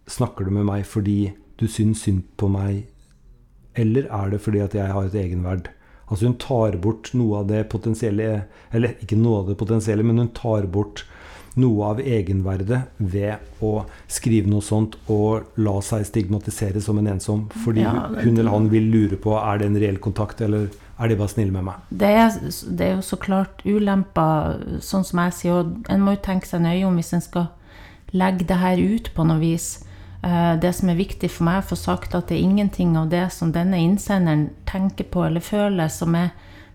'Snakker 0.06 0.44
du 0.44 0.50
med 0.50 0.64
meg 0.64 0.84
fordi 0.86 1.32
du 1.58 1.66
syns 1.66 2.02
synd 2.04 2.22
på 2.36 2.48
meg?' 2.48 2.86
Eller 3.74 4.06
er 4.10 4.30
det 4.30 4.40
fordi 4.40 4.60
at 4.60 4.74
jeg 4.74 4.92
har 4.92 5.04
et 5.04 5.14
egenverd? 5.14 5.70
Altså 6.10 6.26
hun 6.26 6.36
tar 6.36 6.76
bort 6.76 7.14
noe 7.14 7.38
av 7.38 7.48
det 7.48 7.70
potensielle 7.70 8.44
Eller 8.72 8.96
ikke 9.00 9.16
noe 9.16 9.38
av 9.40 9.48
det 9.48 9.56
potensielle, 9.56 10.04
men 10.04 10.18
hun 10.18 10.28
tar 10.28 10.66
bort 10.66 11.06
noe 11.60 11.88
av 11.92 12.00
egenverdet 12.00 12.80
ved 12.96 13.62
å 13.64 13.84
skrive 14.10 14.48
noe 14.50 14.64
sånt 14.64 14.96
og 15.12 15.58
la 15.60 15.74
seg 15.84 16.06
stigmatisere 16.08 16.80
som 16.80 17.00
en 17.00 17.10
ensom. 17.14 17.44
Fordi 17.64 17.84
ja, 17.84 18.08
hun 18.22 18.36
eller 18.36 18.52
han 18.52 18.70
vil 18.72 18.88
lure 18.92 19.18
på 19.20 19.36
er 19.40 19.60
det 19.60 19.68
en 19.68 19.80
reell 19.82 20.00
kontakt, 20.02 20.40
eller 20.44 20.70
er 21.02 21.10
de 21.10 21.18
bare 21.18 21.32
snille 21.32 21.54
med 21.54 21.66
meg. 21.66 21.86
Det 21.90 22.08
er, 22.08 22.36
det 22.70 22.86
er 22.86 22.94
jo 22.96 23.06
så 23.06 23.18
klart 23.20 23.64
ulemper, 23.66 24.60
sånn 24.84 25.06
som 25.06 25.22
jeg 25.24 25.38
sier. 25.38 25.62
Og 25.62 25.92
en 25.92 26.04
må 26.04 26.16
jo 26.16 26.24
tenke 26.24 26.48
seg 26.48 26.64
nøye 26.64 26.86
om 26.88 26.98
hvis 27.00 27.14
en 27.16 27.24
skal 27.24 27.50
legge 28.12 28.46
det 28.48 28.60
her 28.60 28.80
ut 28.80 29.10
på 29.16 29.26
noe 29.26 29.40
vis. 29.42 29.74
Eh, 30.22 30.54
det 30.62 30.72
som 30.78 30.92
er 30.92 31.00
viktig 31.00 31.30
for 31.32 31.48
meg 31.48 31.62
å 31.62 31.68
få 31.72 31.78
sagt, 31.80 32.14
at 32.14 32.30
det 32.30 32.38
er 32.38 32.46
ingenting 32.46 32.94
av 33.00 33.10
det 33.12 33.26
som 33.34 33.52
denne 33.54 33.80
innsenderen 33.82 34.50
tenker 34.68 35.08
på 35.10 35.26
eller 35.26 35.44
føler, 35.44 35.90
som 35.92 36.14
er 36.18 36.30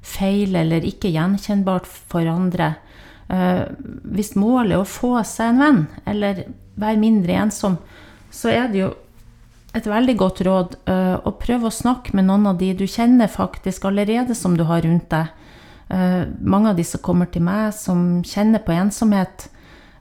feil 0.07 0.55
eller 0.55 0.86
ikke 0.88 1.12
gjenkjennbart 1.13 1.88
for 1.88 2.27
andre. 2.29 2.75
Eh, 3.29 3.63
hvis 4.15 4.36
målet 4.39 4.77
er 4.77 4.84
å 4.84 4.88
få 4.88 5.17
seg 5.27 5.53
en 5.53 5.63
venn, 5.63 5.81
eller 6.07 6.46
være 6.79 7.01
mindre 7.01 7.41
ensom, 7.43 7.77
så 8.31 8.53
er 8.53 8.72
det 8.72 8.84
jo 8.84 8.93
et 9.77 9.88
veldig 9.88 10.15
godt 10.17 10.41
råd 10.48 10.77
eh, 10.89 11.17
å 11.17 11.36
prøve 11.38 11.69
å 11.69 11.74
snakke 11.74 12.15
med 12.17 12.29
noen 12.29 12.48
av 12.50 12.62
de 12.62 12.72
du 12.77 12.88
kjenner 12.89 13.29
faktisk 13.31 13.86
allerede 13.89 14.36
som 14.36 14.55
du 14.57 14.65
har 14.69 14.86
rundt 14.86 15.10
deg. 15.13 15.34
Mange 16.43 16.74
av 16.74 16.75
de 16.75 16.84
som 16.84 17.00
kommer 17.00 17.29
til 17.31 17.46
meg, 17.48 17.69
som 17.72 18.17
kjenner 18.27 18.60
på 18.60 18.74
ensomhet, 18.75 19.46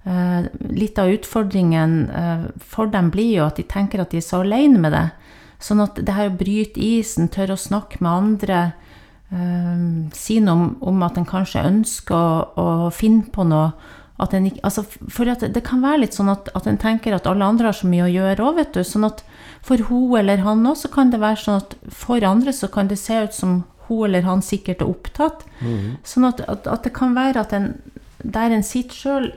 Eh, 0.06 0.44
litt 0.70 0.98
av 0.98 1.10
utfordringen 1.10 2.10
eh, 2.10 2.42
for 2.62 2.86
dem 2.86 3.08
blir 3.10 3.40
jo 3.40 3.46
at 3.48 3.56
de 3.58 3.64
tenker 3.66 3.98
at 3.98 4.12
de 4.14 4.20
er 4.20 4.26
så 4.26 4.44
alene 4.44 4.78
med 4.78 4.94
det. 4.94 5.06
Sånn 5.58 5.82
at 5.82 5.98
det 5.98 6.14
her 6.14 6.30
å 6.30 6.36
bryte 6.38 6.78
isen, 6.78 7.26
tørre 7.32 7.56
å 7.56 7.58
snakke 7.58 7.98
med 8.04 8.12
andre, 8.12 8.60
uh, 9.32 10.10
si 10.16 10.40
noe 10.40 10.56
om, 10.56 10.66
om, 10.92 11.04
at 11.06 11.20
en 11.20 11.28
kanskje 11.28 11.64
ønsker 11.66 12.16
å, 12.16 12.66
å, 12.86 12.90
finne 12.94 13.28
på 13.32 13.46
noe, 13.48 13.70
at 14.22 14.32
en, 14.32 14.48
altså, 14.64 14.86
for 15.12 15.28
at 15.28 15.44
det 15.52 15.60
kan 15.66 15.82
være 15.84 16.06
litt 16.06 16.16
sånn 16.16 16.32
at, 16.32 16.48
at 16.56 16.68
en 16.70 16.78
tenker 16.80 17.12
at 17.12 17.26
alle 17.28 17.44
andre 17.44 17.68
har 17.68 17.76
så 17.76 17.88
mye 17.90 18.06
å 18.06 18.12
gjøre 18.12 18.46
òg, 18.46 18.60
vet 18.62 18.78
du. 18.78 18.80
Sånn 18.86 19.04
at 19.04 19.20
for 19.66 19.82
hun 19.90 20.14
eller 20.16 20.40
han 20.46 20.64
òg, 20.64 20.78
så 20.80 20.88
kan 20.92 21.12
det 21.12 21.20
være 21.20 21.42
sånn 21.42 21.60
at 21.60 21.76
for 21.92 22.24
andre 22.24 22.54
så 22.56 22.70
kan 22.72 22.88
det 22.88 22.96
se 23.02 23.18
ut 23.26 23.36
som 23.36 23.58
hun 23.86 24.06
eller 24.08 24.24
han 24.24 24.40
sikkert 24.42 24.80
er 24.80 24.88
opptatt. 24.88 25.44
Sånn 26.08 26.24
at, 26.30 26.40
at, 26.48 26.64
at 26.70 26.88
det 26.88 26.94
kan 26.96 27.12
være 27.18 27.44
at 27.44 27.52
en 27.56 27.74
der 28.22 28.54
en 28.54 28.64
sitter 28.64 28.96
sjøl, 28.96 29.28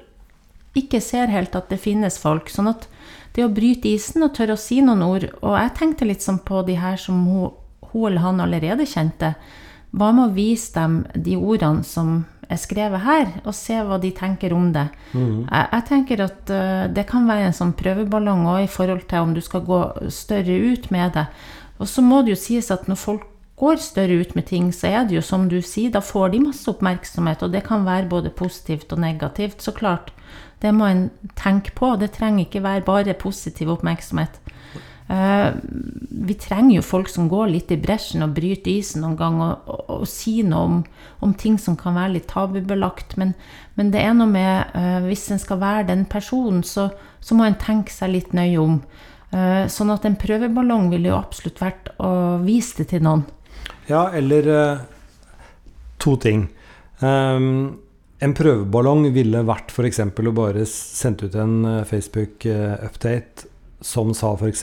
ikke 0.77 1.01
ser 1.03 1.31
helt 1.33 1.55
at 1.57 1.71
det 1.71 1.81
finnes 1.81 2.19
folk. 2.21 2.49
Sånn 2.51 2.69
at 2.71 2.87
det 3.35 3.45
å 3.45 3.53
bryte 3.53 3.89
isen 3.91 4.23
og 4.25 4.33
tørre 4.37 4.55
å 4.55 4.59
si 4.59 4.79
noen 4.81 5.03
ord 5.05 5.25
Og 5.45 5.53
jeg 5.53 5.73
tenkte 5.77 6.07
litt 6.07 6.23
sånn 6.25 6.39
på 6.45 6.63
de 6.65 6.79
her 6.79 6.97
som 6.97 7.19
hun, 7.27 7.51
hun 7.91 8.07
eller 8.09 8.23
han 8.23 8.41
allerede 8.43 8.87
kjente. 8.89 9.33
Hva 9.91 10.11
med 10.13 10.27
å 10.27 10.35
vise 10.35 10.73
dem 10.75 10.99
de 11.15 11.37
ordene 11.37 11.85
som 11.87 12.25
er 12.49 12.57
skrevet 12.61 13.03
her, 13.05 13.31
og 13.43 13.53
se 13.53 13.77
hva 13.85 13.99
de 14.01 14.11
tenker 14.15 14.53
om 14.53 14.71
det? 14.73 14.87
Jeg, 15.13 15.65
jeg 15.73 15.85
tenker 15.89 16.23
at 16.25 16.53
uh, 16.53 16.85
det 16.93 17.05
kan 17.09 17.27
være 17.29 17.49
en 17.49 17.57
sånn 17.57 17.75
prøveballong 17.77 18.47
òg 18.49 18.63
i 18.65 18.71
forhold 18.71 19.05
til 19.09 19.25
om 19.25 19.35
du 19.35 19.41
skal 19.45 19.65
gå 19.67 19.81
større 20.13 20.57
ut 20.71 20.89
med 20.93 21.13
det. 21.17 21.27
Og 21.79 21.89
så 21.89 22.03
må 22.05 22.23
det 22.23 22.35
jo 22.35 22.41
sies 22.41 22.71
at 22.73 22.89
når 22.89 22.99
folk 22.99 23.27
går 23.59 23.81
større 23.83 24.21
ut 24.21 24.35
med 24.37 24.47
ting, 24.47 24.69
så 24.75 24.87
er 24.87 25.07
det 25.07 25.17
jo 25.17 25.23
som 25.25 25.49
du 25.51 25.59
sier, 25.61 25.91
da 25.91 26.01
får 26.03 26.33
de 26.33 26.45
masse 26.45 26.69
oppmerksomhet, 26.71 27.43
og 27.43 27.51
det 27.53 27.65
kan 27.67 27.83
være 27.87 28.07
både 28.11 28.31
positivt 28.31 28.93
og 28.95 29.01
negativt, 29.03 29.61
så 29.61 29.73
klart. 29.75 30.13
Det 30.63 30.71
må 30.75 30.87
en 30.87 31.09
tenke 31.39 31.71
på. 31.75 31.93
Det 31.99 32.11
trenger 32.15 32.45
ikke 32.45 32.63
være 32.63 32.85
bare 32.87 33.15
positiv 33.19 33.71
oppmerksomhet. 33.75 34.39
Eh, 35.09 35.53
vi 36.09 36.33
trenger 36.33 36.75
jo 36.75 36.85
folk 36.85 37.09
som 37.09 37.29
går 37.29 37.47
litt 37.49 37.71
i 37.73 37.79
bresjen 37.81 38.21
og 38.21 38.35
bryter 38.37 38.75
isen 38.75 39.01
noen 39.01 39.15
gang, 39.17 39.39
og, 39.41 39.71
og, 39.71 39.79
og 39.95 40.03
sier 40.09 40.45
noe 40.45 40.67
om, 40.67 40.75
om 41.25 41.33
ting 41.33 41.57
som 41.61 41.77
kan 41.79 41.97
være 41.97 42.13
litt 42.19 42.27
tabubelagt. 42.29 43.15
Men, 43.17 43.33
men 43.79 43.89
det 43.93 44.03
er 44.05 44.13
noe 44.17 44.29
med 44.29 44.75
uh, 44.75 44.99
Hvis 45.07 45.29
en 45.33 45.41
skal 45.41 45.61
være 45.63 45.87
den 45.89 46.05
personen, 46.09 46.61
så, 46.61 46.91
så 47.25 47.37
må 47.37 47.47
en 47.47 47.57
tenke 47.57 47.93
seg 47.93 48.13
litt 48.13 48.37
nøye 48.37 48.61
om. 48.61 48.77
Uh, 49.33 49.65
sånn 49.69 49.93
at 49.93 50.05
en 50.05 50.19
prøveballong 50.19 50.91
ville 50.93 51.09
jo 51.09 51.17
absolutt 51.17 51.61
vært 51.61 51.91
å 51.97 52.13
vise 52.45 52.83
det 52.83 52.91
til 52.93 53.05
noen. 53.05 53.25
Ja, 53.89 54.11
eller 54.13 54.53
uh, 54.53 54.87
to 55.97 56.17
ting. 56.21 56.51
Um, 57.01 57.79
en 58.21 58.35
prøveballong 58.37 59.07
ville 59.15 59.41
vært 59.47 59.73
f.eks. 59.73 60.03
å 60.05 60.37
bare 60.37 60.69
sendt 60.69 61.23
ut 61.25 61.37
en 61.39 61.63
Facebook-update 61.87 63.48
som 63.81 64.13
sa 64.13 64.33
f.eks.: 64.35 64.61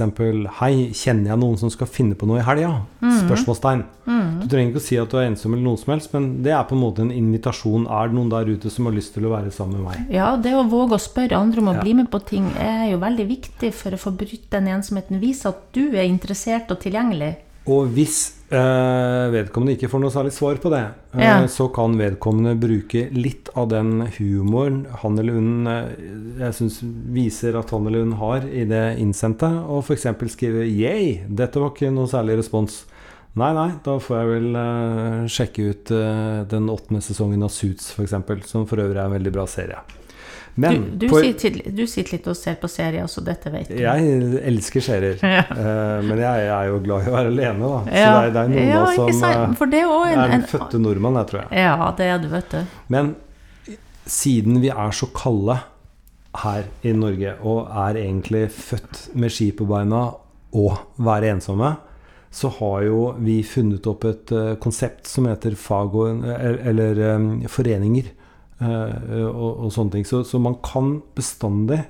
Hei, 0.60 0.90
kjenner 0.92 1.30
jeg 1.32 1.38
noen 1.40 1.56
som 1.58 1.70
skal 1.72 1.86
finne 1.88 2.14
på 2.14 2.26
noe 2.28 2.38
i 2.42 2.44
helga? 2.44 2.82
Spørsmålstegn. 3.00 3.84
Du 4.06 4.46
trenger 4.52 4.68
ikke 4.70 4.82
å 4.82 4.84
si 4.84 4.98
at 5.00 5.10
du 5.10 5.16
er 5.18 5.30
ensom, 5.30 5.54
eller 5.56 5.64
noe 5.64 5.80
som 5.80 5.92
helst, 5.94 6.12
men 6.12 6.42
det 6.44 6.52
er 6.52 6.62
på 6.68 6.76
en 6.76 6.82
måte 6.82 7.00
en 7.02 7.10
invitasjon. 7.10 7.86
Er 7.88 8.08
det 8.12 8.14
noen 8.18 8.28
der 8.30 8.44
ute 8.52 8.70
som 8.70 8.84
har 8.86 8.92
lyst 8.94 9.14
til 9.16 9.24
å 9.26 9.32
være 9.32 9.50
sammen 9.50 9.80
med 9.80 9.88
meg? 9.88 10.12
Ja, 10.14 10.36
det 10.36 10.52
å 10.54 10.66
våge 10.68 10.98
å 10.98 11.02
spørre 11.02 11.38
andre 11.40 11.60
om 11.64 11.68
å 11.72 11.74
Ja. 11.74 11.80
bli 11.82 11.94
med 11.94 12.10
på 12.10 12.20
ting 12.24 12.46
er 12.60 12.90
jo 12.92 12.98
veldig 12.98 13.26
viktig 13.28 13.72
for 13.74 13.90
å 13.90 13.98
få 13.98 14.12
brutt 14.16 14.50
den 14.50 14.66
ensomheten. 14.68 15.18
Vise 15.20 15.46
at 15.48 15.72
du 15.72 15.88
er 15.96 16.04
interessert 16.04 16.70
og 16.70 16.80
tilgjengelig. 16.80 17.36
Og 17.66 17.88
hvis 17.88 18.35
eh, 18.50 19.26
vedkommende 19.32 19.74
ikke 19.76 19.88
får 19.90 20.00
noe 20.02 20.12
særlig 20.14 20.32
svar 20.36 20.58
på 20.62 20.70
det, 20.70 20.82
eh, 21.16 21.20
Ja. 21.24 21.46
så 21.46 21.68
kan 21.72 21.96
vedkommende 21.98 22.54
bruke 22.60 23.10
litt 23.12 23.48
av 23.56 23.68
den 23.68 24.06
humoren 24.18 24.86
han 25.02 25.18
eller 25.18 25.32
hun 25.34 25.66
eh, 25.66 25.88
jeg 26.38 26.52
synes 26.54 26.80
viser 27.12 27.56
at 27.58 27.70
han 27.70 27.86
eller 27.86 28.04
hun 28.04 28.12
har 28.20 28.42
i 28.46 28.64
det 28.64 28.98
innsendte, 28.98 29.48
og 29.66 29.82
f.eks. 29.84 30.06
skrive 30.32 30.64
'yay, 30.66 31.24
dette 31.28 31.58
var 31.58 31.70
ikke 31.70 31.92
noe 31.92 32.06
særlig 32.06 32.38
respons'. 32.38 32.84
Nei, 33.36 33.52
nei, 33.52 33.72
da 33.84 33.98
får 33.98 34.16
jeg 34.16 34.28
vel 34.32 34.56
eh, 34.56 35.26
sjekke 35.28 35.68
ut 35.70 35.90
eh, 35.92 36.44
den 36.48 36.68
åttende 36.72 37.02
sesongen 37.02 37.42
av 37.42 37.50
Suits, 37.50 37.92
f.eks., 37.92 38.46
som 38.48 38.64
for 38.66 38.76
øvrig 38.78 38.96
er 38.96 39.04
en 39.04 39.12
veldig 39.12 39.32
bra 39.32 39.44
serie. 39.46 39.76
Men 40.56 40.76
Du, 40.96 41.06
du, 41.06 41.08
på- 41.12 41.20
sitter, 41.20 41.56
du 41.76 41.82
sitter 41.86 42.16
litt 42.16 42.26
og 42.32 42.36
ser 42.38 42.54
på 42.62 42.68
serier, 42.72 43.04
så 43.12 43.20
dette 43.24 43.50
vet 43.52 43.68
du. 43.68 43.74
jeg 43.82 44.40
elsker 44.48 44.80
serier, 44.86 45.18
Ja. 45.36 45.42
Uh, 45.52 46.00
men 46.08 46.18
jeg 46.22 46.46
er 46.48 46.70
jo 46.70 46.78
glad 46.84 47.04
i 47.04 47.10
å 47.10 47.16
være 47.16 47.32
alene, 47.34 47.60
da. 47.60 47.80
Så 47.84 48.00
Ja, 48.00 48.14
det 48.14 48.26
er, 48.26 48.32
det 48.32 48.40
er 48.40 48.48
noen 48.54 48.70
ja, 48.70 48.80
av 48.86 48.94
som 48.96 49.12
sant? 49.20 49.36
eh, 49.50 49.54
For 49.60 49.66
det 49.74 49.82
er 49.84 49.92
en, 49.92 50.18
er 50.18 50.22
den 50.32 50.36
en 50.40 50.46
fødte 50.54 50.80
nordmann, 50.80 51.18
jeg 51.20 51.30
tror 51.32 51.42
jeg. 51.44 51.60
Ja, 51.66 51.90
det 51.98 52.08
er 52.14 52.22
du, 52.24 52.28
vet 52.32 52.50
du. 52.56 52.60
Men 52.96 53.14
siden 54.06 54.60
vi 54.62 54.70
er 54.72 54.94
så 54.96 55.08
kalde 55.16 55.58
her 56.42 56.66
i 56.84 56.92
Norge, 56.96 57.34
og 57.48 57.68
er 57.72 57.96
egentlig 58.02 58.46
født 58.52 59.06
med 59.16 59.32
ski 59.32 59.50
på 59.56 59.66
beina 59.68 60.06
og 60.56 60.76
være 61.04 61.32
ensomme, 61.34 61.74
så 62.36 62.50
har 62.58 62.82
jo 62.84 63.00
vi 63.24 63.38
funnet 63.46 63.86
opp 63.88 64.04
et 64.08 64.32
uh, 64.36 64.54
konsept 64.60 65.08
som 65.08 65.28
heter 65.30 65.54
fag 65.56 65.94
og, 65.96 66.24
eller, 66.26 66.58
eller 66.68 67.00
um, 67.16 67.28
foreninger 67.48 68.10
eh, 68.10 68.22
og, 68.62 69.66
og 69.66 69.72
sånne 69.74 69.98
ting. 69.98 70.06
Så, 70.08 70.22
så 70.24 70.40
man 70.40 70.56
kan 70.64 71.00
bestandig 71.16 71.82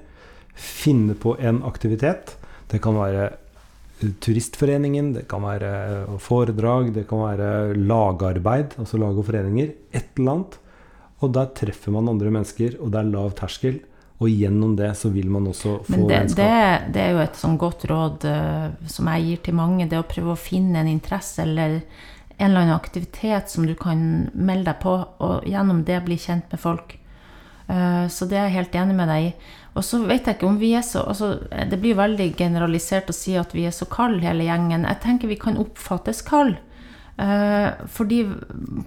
finne 0.57 1.15
på 1.15 1.37
en 1.39 1.63
aktivitet. 1.69 2.37
Det 2.71 2.81
kan 2.83 2.97
være 2.99 3.27
eh, 3.27 4.13
Turistforeningen, 4.21 5.13
det 5.15 5.27
kan 5.31 5.45
være 5.45 5.73
eh, 6.05 6.15
foredrag, 6.23 6.93
det 6.97 7.07
kan 7.11 7.23
være 7.25 7.51
lagarbeid, 7.77 8.79
altså 8.81 9.01
lag 9.01 9.19
og 9.19 9.29
foreninger. 9.29 9.75
Et 9.93 10.17
eller 10.17 10.33
annet. 10.33 10.57
Og 11.25 11.33
der 11.33 11.53
treffer 11.57 11.95
man 11.95 12.09
andre 12.13 12.33
mennesker, 12.33 12.81
og 12.81 12.91
det 12.93 13.03
er 13.03 13.13
lav 13.13 13.37
terskel. 13.39 13.79
Og 14.17 14.33
gjennom 14.33 14.73
det 14.77 14.95
så 14.97 15.11
vil 15.13 15.29
man 15.29 15.49
også 15.51 15.75
få 15.85 15.93
Men 15.93 16.07
det, 16.09 16.19
vennskap. 16.19 16.39
det, 16.41 16.93
det 16.95 17.01
er 17.03 17.11
jo 17.13 17.19
et 17.21 17.37
sånn 17.37 17.57
godt 17.61 17.83
råd 17.91 18.25
uh, 18.25 18.69
som 18.89 19.11
jeg 19.13 19.27
gir 19.27 19.43
til 19.45 19.57
mange. 19.59 19.89
Det 19.91 19.99
å 20.01 20.07
prøve 20.09 20.33
å 20.33 20.41
finne 20.41 20.81
en 20.81 20.89
interesse 20.89 21.45
eller 21.45 21.83
en 22.37 22.51
eller 22.51 22.67
annen 22.67 22.77
aktivitet 22.77 23.51
som 23.51 23.67
du 23.67 23.75
kan 23.79 24.31
melde 24.35 24.71
deg 24.71 24.81
på, 24.83 24.97
og 25.25 25.47
gjennom 25.49 25.85
det 25.89 26.03
bli 26.05 26.19
kjent 26.21 26.51
med 26.53 26.61
folk. 26.61 26.99
Eh, 27.69 28.05
så 28.13 28.29
det 28.29 28.39
er 28.39 28.49
jeg 28.49 28.59
helt 28.59 28.77
enig 28.83 28.99
med 28.99 29.11
deg 29.11 29.31
i. 29.31 29.33
Og 29.77 29.85
så 29.85 30.01
vet 30.05 30.27
jeg 30.29 30.39
ikke 30.39 30.49
om 30.49 30.61
vi 30.61 30.71
er 30.73 30.85
så 30.87 31.03
altså, 31.05 31.35
Det 31.69 31.77
blir 31.83 31.99
veldig 31.99 32.31
generalisert 32.39 33.11
å 33.13 33.17
si 33.17 33.35
at 33.37 33.51
vi 33.53 33.67
er 33.69 33.75
så 33.77 33.85
kalde 33.91 34.25
hele 34.25 34.47
gjengen. 34.47 34.87
Jeg 34.89 35.03
tenker 35.03 35.29
vi 35.29 35.41
kan 35.41 35.59
oppfattes 35.61 36.23
kalde. 36.27 36.61
Eh, 37.17 37.73
fordi 37.89 38.23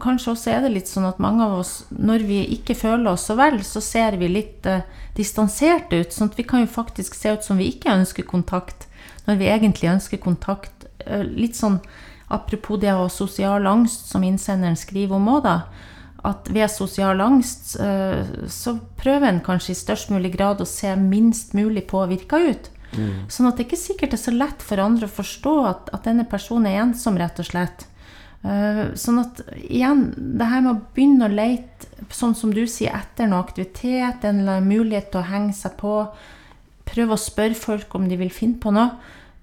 kanskje 0.01 0.33
også 0.35 0.51
er 0.53 0.63
det 0.65 0.73
litt 0.75 0.89
sånn 0.89 1.07
at 1.09 1.21
mange 1.21 1.45
av 1.45 1.59
oss, 1.63 1.73
når 1.89 2.25
vi 2.29 2.43
ikke 2.57 2.77
føler 2.77 3.15
oss 3.15 3.25
så 3.29 3.37
vel, 3.37 3.61
så 3.65 3.81
ser 3.81 4.17
vi 4.21 4.29
litt 4.29 4.61
distanserte 4.61 5.07
distansert 5.19 5.93
ut. 5.93 6.13
Sånn 6.13 6.31
at 6.31 6.37
vi 6.39 6.45
kan 6.47 6.63
jo 6.63 6.71
faktisk 6.71 7.17
se 7.17 7.33
ut 7.35 7.45
som 7.45 7.59
vi 7.59 7.71
ikke 7.73 7.95
ønsker 7.97 8.27
kontakt, 8.27 8.87
når 9.27 9.41
vi 9.41 9.49
egentlig 9.51 9.91
ønsker 9.91 10.21
kontakt. 10.21 10.85
Eh, 11.05 11.23
litt 11.23 11.57
sånn 11.59 11.79
apropos 12.29 12.79
det 12.81 12.93
å 12.93 13.03
ha 13.03 13.11
sosial 13.11 13.67
angst, 13.69 14.07
som 14.11 14.23
innsenderen 14.25 14.77
skriver 14.79 15.17
om 15.17 15.29
òg. 15.35 15.47
At 16.29 16.49
ved 16.51 16.67
sosial 16.71 17.21
angst 17.23 17.77
eh, 17.79 18.25
så 18.51 18.75
prøver 18.99 19.29
en 19.29 19.43
kanskje 19.43 19.73
i 19.73 19.79
størst 19.79 20.11
mulig 20.11 20.33
grad 20.35 20.61
å 20.61 20.67
se 20.67 20.91
minst 20.99 21.55
mulig 21.57 21.85
påvirka 21.89 22.41
ut. 22.49 22.71
Sånn 23.29 23.45
at 23.45 23.59
det 23.59 23.67
ikke 23.67 23.77
sikkert 23.77 24.15
er 24.15 24.21
så 24.21 24.33
lett 24.33 24.63
for 24.65 24.81
andre 24.81 25.05
å 25.05 25.13
forstå 25.13 25.53
at, 25.69 25.91
at 25.93 26.07
denne 26.09 26.25
personen 26.29 26.71
er 26.71 26.81
ensom, 26.83 27.19
rett 27.21 27.39
og 27.39 27.47
slett. 27.47 27.85
Eh, 28.39 28.81
sånn 28.97 29.21
at 29.21 29.43
igjen, 29.59 30.09
det 30.17 30.47
her 30.49 30.63
med 30.65 30.71
å 30.73 30.81
begynne 30.95 31.27
å 31.27 31.33
lete, 31.33 31.89
sånn 32.15 32.33
som 32.37 32.53
du 32.55 32.63
sier, 32.67 32.95
etter 32.95 33.29
noe 33.29 33.43
aktivitet, 33.43 34.25
en 34.25 34.41
mulighet 34.65 35.11
til 35.13 35.21
å 35.21 35.29
henge 35.29 35.55
seg 35.55 35.75
på, 35.79 36.01
prøve 36.89 37.15
å 37.15 37.21
spørre 37.21 37.57
folk 37.57 37.93
om 37.95 38.07
de 38.09 38.17
vil 38.19 38.33
finne 38.33 38.57
på 38.61 38.73
noe, 38.73 38.97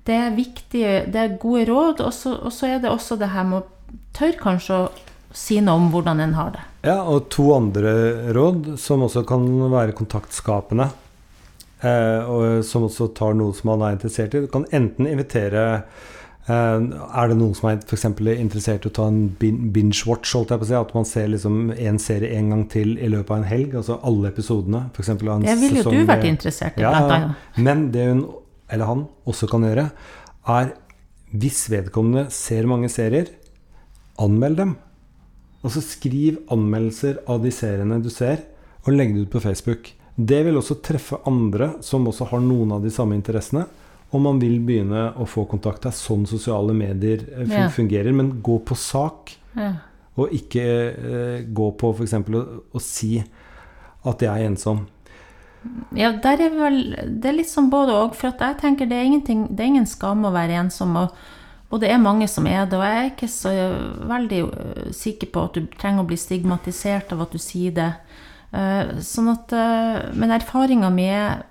det 0.07 0.15
er 0.15 0.37
viktige, 0.37 0.93
det 1.11 1.23
er 1.23 1.39
gode 1.43 1.67
råd, 1.71 2.05
og 2.07 2.15
så 2.15 2.37
og 2.39 2.53
så 2.55 2.71
er 2.71 2.83
det 2.83 2.93
også 2.93 3.19
det 3.19 3.33
her 3.33 3.47
med 3.49 3.63
å 3.63 4.01
tørre 4.17 4.39
kanskje 4.41 4.81
å 4.85 4.89
si 5.37 5.59
noe 5.61 5.81
om 5.81 5.89
hvordan 5.93 6.23
en 6.25 6.37
har 6.39 6.55
det. 6.55 6.65
Ja, 6.87 7.01
og 7.03 7.29
to 7.35 7.51
andre 7.57 7.93
råd 8.37 8.77
som 8.81 9.05
også 9.05 9.25
kan 9.29 9.45
være 9.73 9.97
kontaktskapende, 9.99 10.89
eh, 11.83 12.21
og 12.23 12.63
som 12.67 12.87
også 12.87 13.11
tar 13.17 13.35
noe 13.37 13.57
som 13.57 13.73
man 13.73 13.85
er 13.85 13.99
interessert 13.99 14.37
i. 14.37 14.45
Du 14.47 14.53
kan 14.53 14.69
enten 14.71 15.09
invitere 15.11 15.67
eh, 16.47 16.79
Er 16.79 17.29
det 17.29 17.37
noen 17.41 17.57
som 17.59 17.73
er 17.73 17.83
for 17.91 17.99
interessert 18.39 18.87
i 18.87 18.89
å 18.93 18.95
ta 18.95 19.09
en 19.11 19.35
binge-watch, 19.41 20.37
jeg 20.55 20.71
si? 20.71 20.79
At 20.79 20.95
man 20.95 21.05
ser 21.05 21.29
liksom 21.35 21.73
en 21.75 21.99
serie 21.99 22.39
en 22.39 22.51
gang 22.55 22.65
til 22.71 22.97
i 22.97 23.11
løpet 23.11 23.35
av 23.35 23.43
en 23.43 23.51
helg? 23.51 23.75
Altså 23.75 23.99
alle 24.07 24.31
episodene? 24.31 24.87
For 24.95 25.11
av 25.35 25.41
en 25.41 25.49
Det 25.51 25.59
ville 25.61 25.83
jo 25.83 25.91
du 25.91 26.07
vært 26.07 26.29
interessert 26.31 26.79
i, 26.79 26.87
Ja, 26.87 26.95
blant 26.95 27.11
ja. 27.11 27.17
annet. 27.17 27.65
Men 27.67 27.89
det 27.91 28.09
hun, 28.13 28.27
eller 28.71 28.89
han, 28.91 29.07
også 29.29 29.49
kan 29.51 29.65
gjøre, 29.67 29.89
er 30.49 30.73
hvis 31.37 31.65
vedkommende 31.73 32.29
ser 32.33 32.67
mange 32.71 32.89
serier, 32.93 33.29
anmeld 34.23 34.57
dem. 34.61 34.75
Altså 35.67 35.83
skriv 35.83 36.39
anmeldelser 36.55 37.19
av 37.29 37.43
de 37.43 37.51
seriene 37.53 37.99
du 38.05 38.11
ser, 38.13 38.45
og 38.87 38.95
legg 38.95 39.15
det 39.17 39.27
ut 39.27 39.33
på 39.35 39.43
Facebook. 39.43 39.91
Det 40.17 40.39
vil 40.47 40.57
også 40.57 40.79
treffe 40.87 41.19
andre 41.29 41.75
som 41.85 42.07
også 42.09 42.29
har 42.31 42.41
noen 42.41 42.73
av 42.77 42.85
de 42.87 42.93
samme 42.95 43.17
interessene. 43.19 43.67
Og 44.15 44.23
man 44.23 44.39
vil 44.41 44.61
begynne 44.63 45.09
å 45.19 45.27
få 45.29 45.43
kontakt. 45.51 45.83
Det 45.83 45.91
er 45.91 45.99
sånn 45.99 46.23
sosiale 46.31 46.73
medier 46.73 47.25
fungerer. 47.75 48.13
Ja. 48.13 48.17
Men 48.17 48.37
gå 48.47 48.61
på 48.65 48.77
sak, 48.79 49.35
Ja. 49.57 49.73
og 50.17 50.31
ikke 50.33 50.63
eh, 50.63 51.43
gå 51.53 51.67
på 51.77 51.91
f.eks. 51.93 52.15
Å, 52.15 52.43
å 52.73 52.81
si 52.81 53.19
at 54.07 54.23
jeg 54.23 54.31
er 54.31 54.47
ensom. 54.47 54.87
Ja, 55.97 56.13
der 56.23 56.43
er 56.43 56.53
vel 56.55 56.79
Det 57.23 57.31
er 57.31 57.39
litt 57.39 57.51
sånn 57.51 57.71
både 57.73 57.95
og. 57.95 58.15
For 58.19 58.31
jeg 58.31 58.59
tenker 58.61 58.89
det 58.91 58.99
er, 59.01 59.17
det 59.25 59.63
er 59.63 59.71
ingen 59.71 59.89
skam 59.89 60.27
å 60.27 60.35
være 60.35 60.59
ensom. 60.63 60.97
Og, 61.01 61.15
og 61.71 61.83
det 61.83 61.91
er 61.93 62.03
mange 62.03 62.29
som 62.31 62.47
er 62.51 62.67
det. 62.67 62.79
Og 62.79 62.85
jeg 62.87 63.01
er 63.01 63.11
ikke 63.13 63.31
så 63.33 63.55
veldig 64.11 64.43
øh, 64.47 64.91
sikker 64.97 65.33
på 65.33 65.47
at 65.49 65.59
du 65.59 65.79
trenger 65.79 66.05
å 66.05 66.11
bli 66.11 66.19
stigmatisert 66.21 67.15
av 67.17 67.27
at 67.27 67.35
du 67.35 67.43
sier 67.43 67.75
det. 67.77 67.93
Eh, 68.57 68.97
sånn 69.05 69.33
at, 69.33 69.53
eh, 69.53 70.13
men 70.15 70.35
erfaringa 70.37 70.93
mi 70.95 71.09
er, 71.11 71.43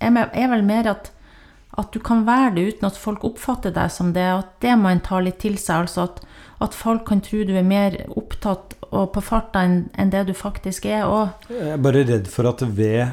er 0.00 0.48
vel 0.52 0.64
mer 0.66 0.88
at, 0.94 1.10
at 1.78 1.90
du 1.92 1.98
kan 2.04 2.26
være 2.28 2.54
det 2.56 2.66
uten 2.70 2.88
at 2.88 3.00
folk 3.00 3.24
oppfatter 3.26 3.74
deg 3.74 3.92
som 3.92 4.12
det. 4.16 4.28
At 4.42 4.54
det 4.64 4.76
må 4.78 4.92
en 4.92 5.02
ta 5.04 5.20
litt 5.20 5.40
til 5.42 5.58
seg. 5.60 5.86
Altså 5.86 6.06
at, 6.08 6.22
at 6.62 6.74
folk 6.78 7.04
kan 7.08 7.20
tro 7.24 7.42
du 7.48 7.52
er 7.58 7.66
mer 7.66 7.96
opptatt 8.16 8.76
og 8.92 9.08
på 9.14 9.22
farta 9.24 9.62
enn 9.64 10.10
det 10.12 10.26
du 10.28 10.32
faktisk 10.36 10.84
er. 10.86 11.02
òg. 11.08 11.46
Jeg 11.48 11.72
er 11.74 11.80
bare 11.82 12.02
redd 12.06 12.26
for 12.28 12.46
at 12.50 12.60
ved 12.76 13.08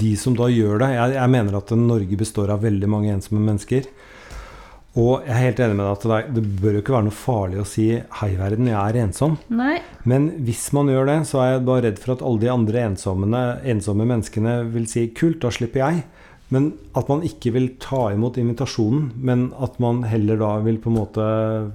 de 0.00 0.14
som 0.18 0.34
da 0.34 0.48
gjør 0.50 0.80
det 0.82 0.88
Jeg, 0.96 1.14
jeg 1.14 1.30
mener 1.30 1.56
at 1.60 1.70
Norge 1.78 2.16
består 2.18 2.50
av 2.50 2.64
veldig 2.66 2.88
mange 2.90 3.12
ensomme 3.14 3.40
mennesker. 3.46 3.86
Og 4.98 5.22
jeg 5.22 5.30
er 5.30 5.44
helt 5.44 5.60
enig 5.62 5.76
med 5.78 5.84
deg 5.86 5.92
at 5.94 6.02
det, 6.02 6.16
er- 6.18 6.32
det 6.34 6.42
bør 6.60 6.72
jo 6.74 6.80
ikke 6.82 6.94
være 6.96 7.06
noe 7.06 7.14
farlig 7.14 7.60
å 7.62 7.66
si 7.66 7.84
'hei, 7.94 8.30
verden, 8.36 8.66
jeg 8.66 8.74
er 8.74 9.06
ensom'. 9.06 9.36
nei, 9.48 9.78
Men 10.04 10.30
hvis 10.42 10.72
man 10.72 10.86
gjør 10.88 11.06
det, 11.06 11.18
så 11.28 11.38
er 11.44 11.52
jeg 11.52 11.64
bare 11.64 11.82
redd 11.84 11.98
for 12.00 12.12
at 12.12 12.22
alle 12.22 12.40
de 12.40 12.48
andre 12.50 12.78
ensomme, 12.90 14.06
menneskene 14.06 14.72
vil 14.72 14.86
si 14.88 15.06
'kult, 15.14 15.38
da 15.40 15.48
slipper 15.48 15.80
jeg'. 15.80 16.02
Men 16.50 16.72
at 16.96 17.08
man 17.08 17.22
ikke 17.22 17.52
vil 17.52 17.68
ta 17.78 18.08
imot 18.10 18.34
invitasjonen, 18.36 19.12
men 19.16 19.52
at 19.62 19.78
man 19.78 20.02
heller 20.02 20.36
da 20.36 20.58
vil 20.58 20.78
på 20.78 20.90
en 20.90 20.96
måte 20.98 21.72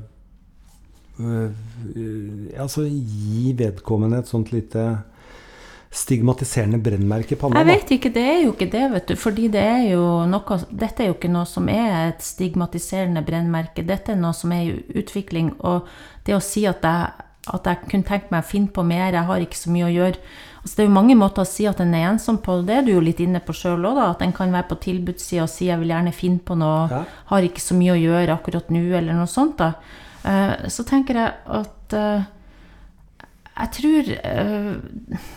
Altså 1.20 2.86
gi 2.88 3.54
vedkommende 3.58 4.20
et 4.20 4.32
sånt 4.32 4.52
lite 4.52 4.86
stigmatiserende 5.96 6.80
brennmerke 6.84 7.36
i 7.36 7.40
panna. 7.40 7.62
Jeg 7.62 7.70
vet 7.70 7.92
ikke, 7.96 8.10
det 8.18 8.24
er 8.28 8.42
jo 8.44 8.52
ikke 8.52 8.68
det, 8.74 8.84
vet 8.92 9.12
du. 9.12 9.16
Fordi 9.20 9.46
det 9.54 9.62
er 9.64 9.84
jo 9.94 10.02
noe 10.28 10.58
Dette 10.70 11.06
er 11.06 11.12
jo 11.12 11.16
ikke 11.16 11.32
noe 11.32 11.48
som 11.48 11.70
er 11.72 12.10
et 12.10 12.26
stigmatiserende 12.26 13.24
brennmerke. 13.26 13.86
Dette 13.88 14.12
er 14.12 14.20
noe 14.20 14.36
som 14.36 14.52
er 14.52 14.66
i 14.68 15.00
utvikling. 15.00 15.54
Og 15.64 15.88
det 16.28 16.36
å 16.36 16.42
si 16.44 16.66
at 16.68 16.84
jeg, 16.84 17.30
at 17.54 17.70
jeg 17.70 17.88
kunne 17.88 18.10
tenkt 18.10 18.34
meg 18.34 18.44
å 18.44 18.50
finne 18.50 18.74
på 18.76 18.84
mer, 18.84 19.14
jeg 19.16 19.30
har 19.30 19.48
ikke 19.48 19.62
så 19.62 19.72
mye 19.72 19.88
å 19.88 19.96
gjøre 19.96 20.20
altså 20.66 20.80
Det 20.80 20.82
er 20.82 20.88
jo 20.88 20.94
mange 20.96 21.14
måter 21.14 21.44
å 21.44 21.46
si 21.46 21.68
at 21.70 21.78
en 21.84 21.92
er 21.94 22.08
ensom 22.10 22.40
på. 22.42 22.56
Det 22.66 22.74
er 22.74 22.86
du 22.88 22.96
jo 22.96 23.02
litt 23.06 23.20
inne 23.22 23.38
på 23.38 23.54
sjøl 23.54 23.86
òg. 23.86 24.00
At 24.02 24.24
en 24.26 24.32
kan 24.34 24.50
være 24.50 24.66
på 24.72 24.80
tilbudssida 24.82 25.44
og 25.44 25.52
si 25.54 25.68
jeg 25.70 25.78
vil 25.78 25.92
gjerne 25.94 26.12
finne 26.12 26.42
på 26.42 26.58
noe, 26.58 26.88
Ja. 26.90 27.04
har 27.30 27.46
ikke 27.46 27.62
så 27.62 27.78
mye 27.78 27.94
å 27.94 28.02
gjøre 28.02 28.34
akkurat 28.34 28.72
nå, 28.74 28.82
eller 28.98 29.14
noe 29.14 29.30
sånt. 29.30 29.58
da. 29.58 29.76
Eh, 30.25 30.70
Så 30.70 30.86
tenker 30.88 31.20
jeg 31.20 31.34
at 31.46 31.94
eh, 31.94 32.32
jeg 33.55 33.72
tror 33.72 34.10
eh, 34.12 34.72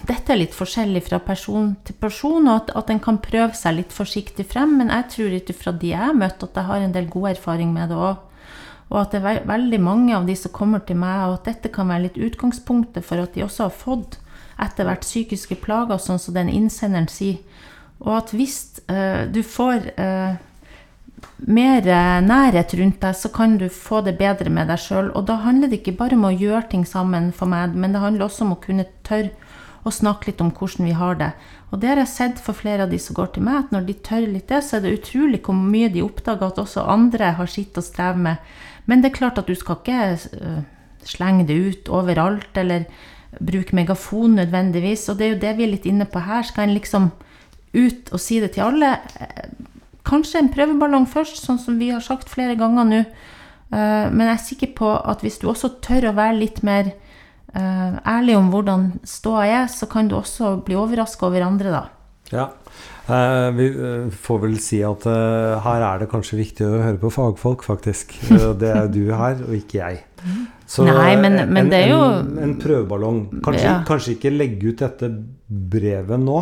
dette 0.09 0.33
er 0.35 0.41
litt 0.41 0.55
forskjellig 0.57 1.05
fra 1.07 1.21
person 1.23 1.77
til 1.87 1.95
person, 2.01 2.49
og 2.49 2.55
at, 2.65 2.73
at 2.81 2.89
en 2.91 3.03
kan 3.03 3.21
prøve 3.23 3.55
seg 3.55 3.77
litt 3.77 3.95
forsiktig 3.95 4.49
frem. 4.51 4.75
Men 4.81 4.91
jeg 4.91 5.11
tror 5.15 5.37
ut 5.37 5.53
ifra 5.55 5.75
de 5.75 5.93
jeg 5.93 6.03
har 6.03 6.17
møtt, 6.19 6.43
at 6.43 6.59
jeg 6.59 6.71
har 6.71 6.83
en 6.83 6.97
del 6.97 7.07
god 7.13 7.37
erfaring 7.37 7.71
med 7.75 7.93
det 7.93 8.01
òg. 8.01 8.25
Og 8.89 9.03
at 9.03 9.13
det 9.13 9.21
er 9.21 9.27
ve 9.27 9.35
veldig 9.51 9.81
mange 9.85 10.17
av 10.17 10.27
de 10.27 10.35
som 10.39 10.55
kommer 10.55 10.81
til 10.89 10.97
meg, 10.97 11.29
og 11.29 11.39
at 11.39 11.51
dette 11.53 11.71
kan 11.71 11.91
være 11.93 12.09
litt 12.09 12.19
utgangspunktet 12.19 13.05
for 13.05 13.21
at 13.21 13.37
de 13.37 13.45
også 13.45 13.69
har 13.69 13.77
fått 13.77 14.17
etter 14.59 14.89
hvert 14.89 15.05
psykiske 15.05 15.61
plager, 15.63 16.01
sånn 16.03 16.19
som 16.19 16.35
den 16.35 16.49
innsenderen 16.51 17.07
sier. 17.13 17.39
Og 18.01 18.15
at 18.17 18.33
hvis 18.35 18.81
uh, 18.89 19.27
du 19.31 19.43
får 19.43 19.91
eh, 19.99 20.39
mer 21.47 21.87
eh, 21.87 22.21
nærhet 22.25 22.75
rundt 22.79 23.01
deg, 23.03 23.17
så 23.17 23.31
kan 23.35 23.57
du 23.59 23.69
få 23.73 24.03
det 24.07 24.17
bedre 24.19 24.51
med 24.53 24.71
deg 24.71 24.81
sjøl. 24.83 25.11
Og 25.17 25.27
da 25.29 25.39
handler 25.45 25.71
det 25.71 25.83
ikke 25.83 25.99
bare 26.01 26.19
om 26.19 26.27
å 26.29 26.35
gjøre 26.35 26.69
ting 26.73 26.87
sammen 26.87 27.31
for 27.35 27.51
meg, 27.51 27.75
men 27.75 27.95
det 27.95 28.03
handler 28.03 28.29
også 28.29 28.47
om 28.47 28.57
å 28.57 28.63
kunne 28.63 28.89
tørre 29.07 29.35
å 29.87 29.93
snakke 29.95 30.31
litt 30.31 30.41
om 30.43 30.51
hvordan 30.55 30.89
vi 30.89 30.95
har 30.99 31.19
det. 31.21 31.31
Og 31.71 31.81
det 31.81 31.93
har 31.93 32.01
jeg 32.03 32.13
sett 32.13 32.41
for 32.43 32.57
flere 32.57 32.85
av 32.85 32.93
de 32.93 32.99
som 33.01 33.17
går 33.17 33.33
til 33.35 33.45
meg, 33.47 33.61
at 33.61 33.75
når 33.75 33.87
de 33.89 33.99
tør 34.09 34.27
litt 34.27 34.49
det, 34.51 34.63
så 34.65 34.79
er 34.79 34.85
det 34.85 34.97
utrolig 34.99 35.43
hvor 35.45 35.57
mye 35.59 35.91
de 35.93 36.05
oppdager 36.05 36.49
at 36.49 36.59
også 36.63 36.87
andre 36.89 37.35
har 37.39 37.51
sitt 37.51 37.79
å 37.79 37.85
streve 37.85 38.21
med. 38.25 38.51
Men 38.89 39.03
det 39.03 39.13
er 39.13 39.19
klart 39.21 39.39
at 39.41 39.49
du 39.49 39.55
skal 39.59 39.79
ikke 39.81 40.03
eh, 40.17 40.61
slenge 41.07 41.47
det 41.49 41.57
ut 41.57 41.93
overalt, 41.93 42.51
eller 42.59 42.89
bruke 43.39 43.77
megafon 43.77 44.39
nødvendigvis. 44.41 45.07
Og 45.09 45.19
det 45.19 45.27
er 45.27 45.35
jo 45.35 45.43
det 45.45 45.57
vi 45.59 45.67
er 45.67 45.75
litt 45.77 45.89
inne 45.89 46.09
på 46.09 46.25
her. 46.25 46.47
Skal 46.49 46.69
en 46.69 46.77
liksom 46.77 47.11
ut 47.77 48.13
og 48.13 48.23
si 48.23 48.41
det 48.41 48.55
til 48.57 48.65
alle? 48.65 48.95
Kanskje 50.09 50.41
en 50.41 50.49
prøveballong 50.55 51.07
først, 51.11 51.43
sånn 51.45 51.59
som 51.61 51.79
vi 51.81 51.91
har 51.93 52.01
sagt 52.05 52.31
flere 52.33 52.57
ganger 52.57 52.85
nå. 52.89 53.01
Eh, 53.73 54.09
Men 54.11 54.25
jeg 54.31 54.35
er 54.35 54.45
sikker 54.47 54.75
på 54.79 54.89
at 55.05 55.21
hvis 55.21 55.39
du 55.43 55.49
også 55.51 55.75
tør 55.85 56.09
å 56.11 56.15
være 56.17 56.39
litt 56.39 56.63
mer 56.65 56.93
eh, 57.55 57.99
ærlig 58.09 58.37
om 58.39 58.51
hvordan 58.53 58.87
ståa 59.05 59.47
er, 59.47 59.67
så 59.69 59.87
kan 59.91 60.09
du 60.09 60.17
også 60.17 60.57
bli 60.65 60.75
overraska 60.79 61.27
over 61.29 61.45
andre, 61.45 61.71
da. 61.71 61.85
Ja. 62.33 62.47
Eh, 63.09 63.51
vi 63.57 63.67
får 64.13 64.41
vel 64.43 64.57
si 64.61 64.83
at 64.85 65.05
eh, 65.09 65.61
her 65.65 65.85
er 65.93 65.99
det 66.03 66.11
kanskje 66.13 66.37
viktig 66.41 66.67
å 66.67 66.81
høre 66.85 66.99
på 67.01 67.11
fagfolk, 67.13 67.63
faktisk. 67.65 68.13
Det 68.61 68.69
er 68.75 68.89
du 68.93 69.03
her, 69.13 69.41
og 69.47 69.55
ikke 69.57 69.81
jeg. 69.81 70.03
Så 70.69 70.85
Nei, 70.85 71.15
men- 71.17 71.49
men 71.53 71.67
en, 71.67 71.71
det 71.73 71.89
jo- 71.89 72.03
en, 72.21 72.39
en 72.45 72.55
prøveballong. 72.61 73.21
Kanskje, 73.45 73.65
Ja. 73.65 73.83
kanskje 73.89 74.17
ikke 74.17 74.33
legge 74.37 74.73
ut 74.73 74.79
dette 74.83 75.09
brevet 75.49 76.21
nå. 76.21 76.41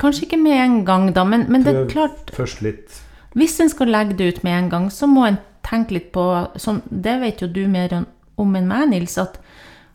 Kanskje 0.00 0.26
ikke 0.26 0.38
med 0.40 0.56
en 0.58 0.84
gang, 0.84 1.12
da, 1.14 1.24
men, 1.24 1.46
men 1.52 1.62
det 1.66 1.74
er 1.76 1.86
klart 1.90 2.30
først 2.34 2.62
litt. 2.64 3.00
Hvis 3.36 3.58
en 3.60 3.68
skal 3.72 3.88
legge 3.92 4.16
det 4.16 4.28
ut 4.36 4.42
med 4.44 4.52
en 4.58 4.70
gang, 4.72 4.86
så 4.92 5.06
må 5.08 5.26
en 5.28 5.38
tenke 5.64 5.92
litt 5.96 6.10
på 6.12 6.24
sånn, 6.60 6.82
Det 6.90 7.20
vet 7.20 7.40
jo 7.44 7.48
du 7.48 7.66
mer 7.68 7.92
om- 7.94 8.06
om 8.38 8.56
enn 8.56 8.66
meg, 8.68 8.88
Nils. 8.90 9.18
At, 9.18 9.38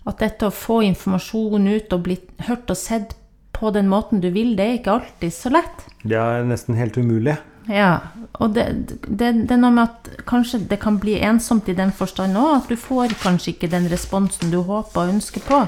at 0.06 0.18
dette 0.20 0.48
å 0.48 0.54
få 0.54 0.82
informasjon 0.86 1.68
ut 1.68 1.94
og 1.94 2.04
bli 2.04 2.18
hørt 2.48 2.70
og 2.70 2.78
sett 2.78 3.16
på 3.54 3.72
den 3.74 3.90
måten 3.90 4.22
du 4.22 4.30
vil, 4.32 4.56
det 4.56 4.66
er 4.66 4.78
ikke 4.78 4.94
alltid 5.00 5.34
så 5.34 5.50
lett. 5.52 5.86
Det 6.06 6.16
er 6.18 6.44
nesten 6.46 6.76
helt 6.78 6.98
umulig. 6.98 7.38
Ja, 7.68 8.00
og 8.40 8.54
det, 8.54 8.64
det, 9.10 9.48
det 9.48 9.52
er 9.52 9.58
noe 9.60 9.74
med 9.76 9.90
at 9.90 10.26
kanskje 10.30 10.62
det 10.70 10.80
kan 10.80 11.00
bli 11.02 11.18
ensomt 11.20 11.68
i 11.68 11.74
den 11.76 11.92
forstand 11.92 12.38
òg, 12.38 12.62
at 12.62 12.70
du 12.70 12.78
får 12.80 13.12
kanskje 13.20 13.56
ikke 13.56 13.70
den 13.74 13.90
responsen 13.92 14.52
du 14.54 14.62
håper 14.64 15.02
og 15.02 15.16
ønsker 15.18 15.42
på. 15.44 15.66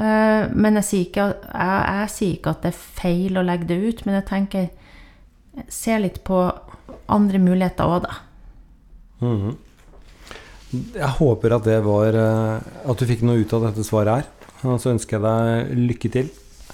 Eh, 0.00 0.44
men 0.56 0.78
jeg 0.80 0.88
sier, 0.88 1.08
ikke, 1.08 1.26
jeg, 1.52 1.80
jeg 1.88 2.12
sier 2.14 2.36
ikke 2.38 2.54
at 2.54 2.62
det 2.64 2.70
er 2.72 2.84
feil 3.02 3.36
å 3.36 3.44
legge 3.44 3.68
det 3.68 3.80
ut, 3.82 4.06
men 4.06 4.20
jeg 4.20 4.28
tenker 4.30 4.70
Se 5.68 5.92
litt 6.00 6.22
på 6.24 6.38
andre 7.12 7.36
muligheter 7.42 7.84
òg, 7.84 8.06
da. 8.06 8.14
Mhm. 9.20 9.50
Jeg 10.94 11.10
håper 11.18 11.52
at 11.58 11.66
det 11.68 11.82
var 11.84 12.16
eh, 12.16 12.70
At 12.88 12.96
du 12.96 13.04
fikk 13.04 13.20
noe 13.28 13.42
ut 13.42 13.52
av 13.52 13.66
dette 13.66 13.84
svaret 13.84 14.22
her. 14.22 14.30
Og 14.64 14.78
så 14.80 14.94
ønsker 14.94 15.18
jeg 15.18 15.24
deg 15.26 15.82
lykke 15.90 16.10
til. 16.14 16.30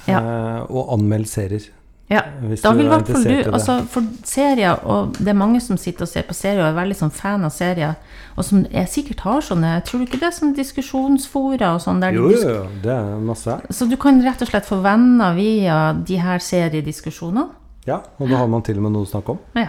Ja. 0.07 0.21
Eh, 0.21 0.61
og 0.71 0.93
anmeld 0.95 1.27
serier. 1.27 1.67
Ja, 2.09 2.23
Hvis 2.41 2.63
da 2.65 2.71
vil 2.73 2.87
i 2.87 2.89
er 2.89 2.95
hvert 2.95 3.09
fall 3.13 3.25
du 3.29 3.51
altså 3.53 3.75
For 3.93 4.07
serier, 4.25 4.79
og 4.89 5.19
det 5.19 5.29
er 5.29 5.37
mange 5.37 5.61
som 5.61 5.77
sitter 5.77 6.07
og 6.07 6.09
ser 6.09 6.23
på 6.25 6.33
serier 6.33 6.63
og 6.63 6.71
er 6.71 6.79
veldig 6.79 6.97
sånn 6.97 7.11
fan 7.13 7.45
av 7.45 7.53
serier, 7.53 7.99
og 8.35 8.47
som 8.49 8.63
er, 8.73 8.87
sikkert 8.89 9.21
har 9.27 9.45
sånne 9.45 9.75
Tror 9.85 10.01
du 10.01 10.07
ikke 10.07 10.21
det 10.23 10.31
er 10.31 10.37
sånn 10.39 10.55
diskusjonsfora 10.57 11.75
og 11.77 11.83
sånn? 11.85 12.01
der 12.01 12.17
Jo, 12.17 12.31
jo, 12.33 12.41
jo, 12.41 12.63
det 12.83 12.95
er 12.95 13.19
masse. 13.21 13.59
Så 13.71 13.89
du 13.91 13.97
kan 14.01 14.23
rett 14.25 14.41
og 14.41 14.49
slett 14.49 14.65
få 14.69 14.81
venner 14.85 15.37
via 15.37 15.93
de 15.93 16.17
her 16.23 16.39
seriediskusjonene? 16.41 17.45
Ja, 17.89 18.01
og 18.19 18.29
da 18.33 18.41
har 18.41 18.49
man 18.53 18.65
til 18.65 18.81
og 18.81 18.87
med 18.89 18.97
noe 18.97 19.05
å 19.05 19.11
snakke 19.13 19.37
om. 19.37 19.39
Ja. 19.57 19.69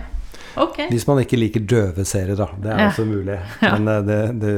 Okay. 0.60 0.88
Hvis 0.92 1.06
man 1.08 1.20
ikke 1.22 1.38
liker 1.40 1.62
døve 1.64 2.04
serier, 2.08 2.36
da. 2.40 2.48
Det 2.60 2.72
er 2.74 2.80
Ja. 2.80 2.88
også 2.90 3.06
mulig. 3.08 3.36
Men 3.62 3.88
eh, 3.88 4.02
det, 4.08 4.18
det 4.42 4.56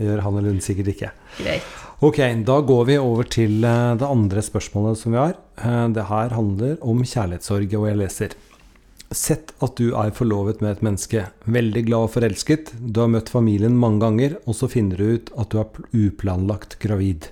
gjør 0.00 0.22
eller 0.26 0.48
hun 0.50 0.60
sikkert 0.64 0.88
ikke. 0.94 1.10
Greit. 1.38 1.62
Ok, 2.04 2.18
da 2.44 2.58
går 2.60 2.82
vi 2.84 2.98
over 3.00 3.24
til 3.24 3.62
eh, 3.64 3.94
det 3.96 4.04
andre 4.04 4.42
spørsmålet 4.44 4.98
som 5.00 5.14
vi 5.14 5.16
har. 5.16 5.38
Eh, 5.56 5.88
Det 5.96 6.02
her 6.10 6.28
handler 6.36 6.74
om 6.84 6.98
kjærlighetssorg, 7.00 7.72
og 7.72 7.86
jeg 7.88 7.96
leser. 7.96 8.34
Sett 9.10 9.54
at 9.64 9.76
du 9.80 9.94
er 9.96 10.10
forlovet 10.12 10.60
med 10.60 10.74
et 10.74 10.82
menneske, 10.84 11.22
veldig 11.46 11.86
glad 11.86 12.04
og 12.04 12.10
forelsket, 12.12 12.74
du 12.76 13.00
har 13.00 13.08
møtt 13.08 13.30
familien 13.32 13.78
mange 13.80 14.02
ganger, 14.02 14.36
og 14.44 14.58
så 14.58 14.68
finner 14.68 15.00
du 15.00 15.14
ut 15.16 15.30
at 15.40 15.48
du 15.48 15.56
er 15.62 15.86
uplanlagt 15.96 16.76
gravid. 16.82 17.30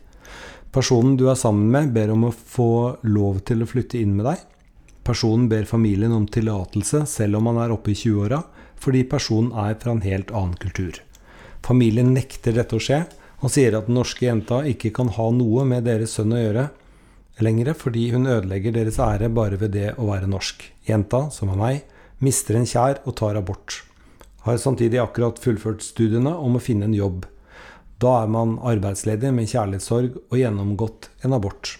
Personen 0.72 1.18
du 1.20 1.26
er 1.28 1.36
sammen 1.36 1.68
med, 1.70 1.92
ber 1.92 2.14
om 2.14 2.24
å 2.24 2.32
få 2.32 2.96
lov 3.04 3.42
til 3.44 3.60
å 3.60 3.68
flytte 3.68 4.00
inn 4.00 4.14
med 4.16 4.30
deg. 4.30 4.46
Personen 5.04 5.44
ber 5.50 5.68
familien 5.68 6.14
om 6.16 6.24
tillatelse 6.24 7.02
selv 7.10 7.36
om 7.36 7.50
han 7.50 7.60
er 7.66 7.74
oppe 7.74 7.92
i 7.92 7.98
20-åra, 8.00 8.40
fordi 8.80 9.04
personen 9.04 9.52
er 9.52 9.76
fra 9.76 9.92
en 9.92 10.00
helt 10.06 10.32
annen 10.32 10.56
kultur. 10.56 11.02
Familien 11.60 12.14
nekter 12.16 12.56
dette 12.56 12.80
å 12.80 12.80
skje, 12.80 13.02
og 13.44 13.52
sier 13.52 13.76
at 13.76 13.90
den 13.90 13.98
norske 13.98 14.24
jenta 14.24 14.62
ikke 14.64 14.92
kan 14.96 15.10
ha 15.12 15.28
noe 15.36 15.66
med 15.68 15.84
deres 15.84 16.16
sønn 16.16 16.32
å 16.32 16.40
gjøre 16.40 16.68
lenger, 17.44 17.72
fordi 17.76 18.06
hun 18.14 18.28
ødelegger 18.30 18.72
deres 18.72 18.98
ære 19.02 19.28
bare 19.34 19.58
ved 19.60 19.74
det 19.74 19.90
å 19.98 20.06
være 20.08 20.30
norsk. 20.30 20.64
Jenta, 20.88 21.28
som 21.34 21.50
er 21.52 21.60
meg, 21.60 21.82
mister 22.24 22.56
en 22.56 22.68
kjær 22.68 23.02
og 23.04 23.16
tar 23.18 23.36
abort. 23.36 23.82
Har 24.46 24.60
samtidig 24.60 25.00
akkurat 25.02 25.40
fullført 25.40 25.84
studiene 25.84 26.32
om 26.36 26.56
å 26.56 26.62
finne 26.62 26.88
en 26.88 26.96
jobb. 26.96 27.24
Da 28.00 28.20
er 28.22 28.30
man 28.32 28.58
arbeidsledig 28.64 29.32
med 29.34 29.48
kjærlighetssorg 29.50 30.18
og 30.24 30.36
gjennomgått 30.38 31.10
en 31.24 31.36
abort. 31.36 31.78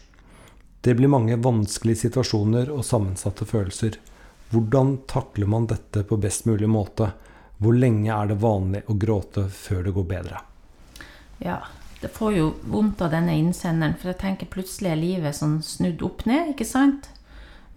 Det 0.85 0.94
blir 0.98 1.12
mange 1.12 1.38
vanskelige 1.40 2.05
situasjoner 2.07 2.72
og 2.72 2.85
sammensatte 2.85 3.46
følelser. 3.48 3.96
Hvordan 4.53 4.98
takler 5.11 5.48
man 5.48 5.68
dette 5.70 6.05
på 6.05 6.18
best 6.20 6.48
mulig 6.48 6.68
måte? 6.68 7.14
Hvor 7.57 7.77
lenge 7.77 8.11
er 8.12 8.33
det 8.33 8.42
vanlig 8.42 8.85
å 8.90 8.98
gråte 9.00 9.46
før 9.48 9.87
det 9.87 9.94
går 9.96 10.11
bedre? 10.11 10.42
Ja. 11.44 11.62
Det 12.00 12.11
får 12.12 12.35
jo 12.37 12.48
vondt 12.68 13.00
av 13.04 13.14
denne 13.14 13.37
innsenderen, 13.38 13.96
for 13.96 14.12
jeg 14.12 14.20
tenker 14.20 14.50
plutselig 14.52 14.90
er 14.92 15.00
livet 15.00 15.37
sånn 15.38 15.61
snudd 15.64 16.02
opp 16.04 16.26
ned, 16.28 16.52
ikke 16.52 16.66
sant? 16.68 17.09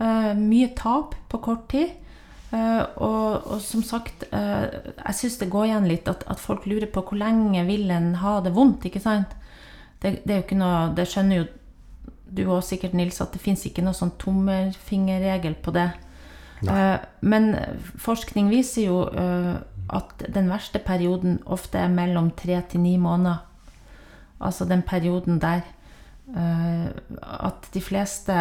Uh, 0.02 0.34
mye 0.38 0.74
tap 0.78 1.16
på 1.32 1.40
kort 1.46 1.70
tid. 1.72 1.94
Uh, 2.52 2.84
og, 3.04 3.48
og 3.54 3.62
som 3.64 3.84
sagt, 3.84 4.26
uh, 4.32 4.68
jeg 4.98 5.20
syns 5.20 5.40
det 5.40 5.50
går 5.52 5.70
igjen 5.70 5.88
litt 5.88 6.08
at, 6.12 6.26
at 6.32 6.40
folk 6.40 6.68
lurer 6.68 6.88
på 6.92 7.04
hvor 7.08 7.20
lenge 7.20 7.64
vil 7.68 7.92
en 7.92 8.14
ha 8.24 8.38
det 8.44 8.56
vondt, 8.56 8.88
ikke 8.90 9.04
sant? 9.04 9.36
Det, 10.02 10.20
det 10.24 10.34
er 10.34 10.42
jo 10.42 10.46
ikke 10.46 10.60
noe 10.60 10.92
Det 10.94 11.08
skjønner 11.10 11.40
jo 11.40 11.46
du 12.28 12.44
òg 12.52 12.62
sikkert, 12.66 12.96
Nils, 12.98 13.22
at 13.24 13.34
det 13.34 13.42
fins 13.42 13.64
ikke 13.68 13.84
noe 13.86 13.96
sånn 13.96 14.14
tommelfingerregel 14.20 15.58
på 15.64 15.74
det. 15.76 15.90
Eh, 16.66 16.98
men 17.22 17.52
forskning 18.02 18.50
viser 18.52 18.88
jo 18.88 19.02
eh, 19.08 19.54
at 19.94 20.26
den 20.34 20.50
verste 20.52 20.82
perioden 20.84 21.40
ofte 21.46 21.80
er 21.80 21.94
mellom 21.94 22.32
tre 22.38 22.60
til 22.70 22.84
ni 22.84 22.98
måneder. 23.02 23.46
Altså 24.40 24.66
den 24.70 24.84
perioden 24.86 25.40
der 25.42 25.62
eh, 26.36 26.90
at 27.22 27.70
de 27.74 27.82
fleste 27.82 28.36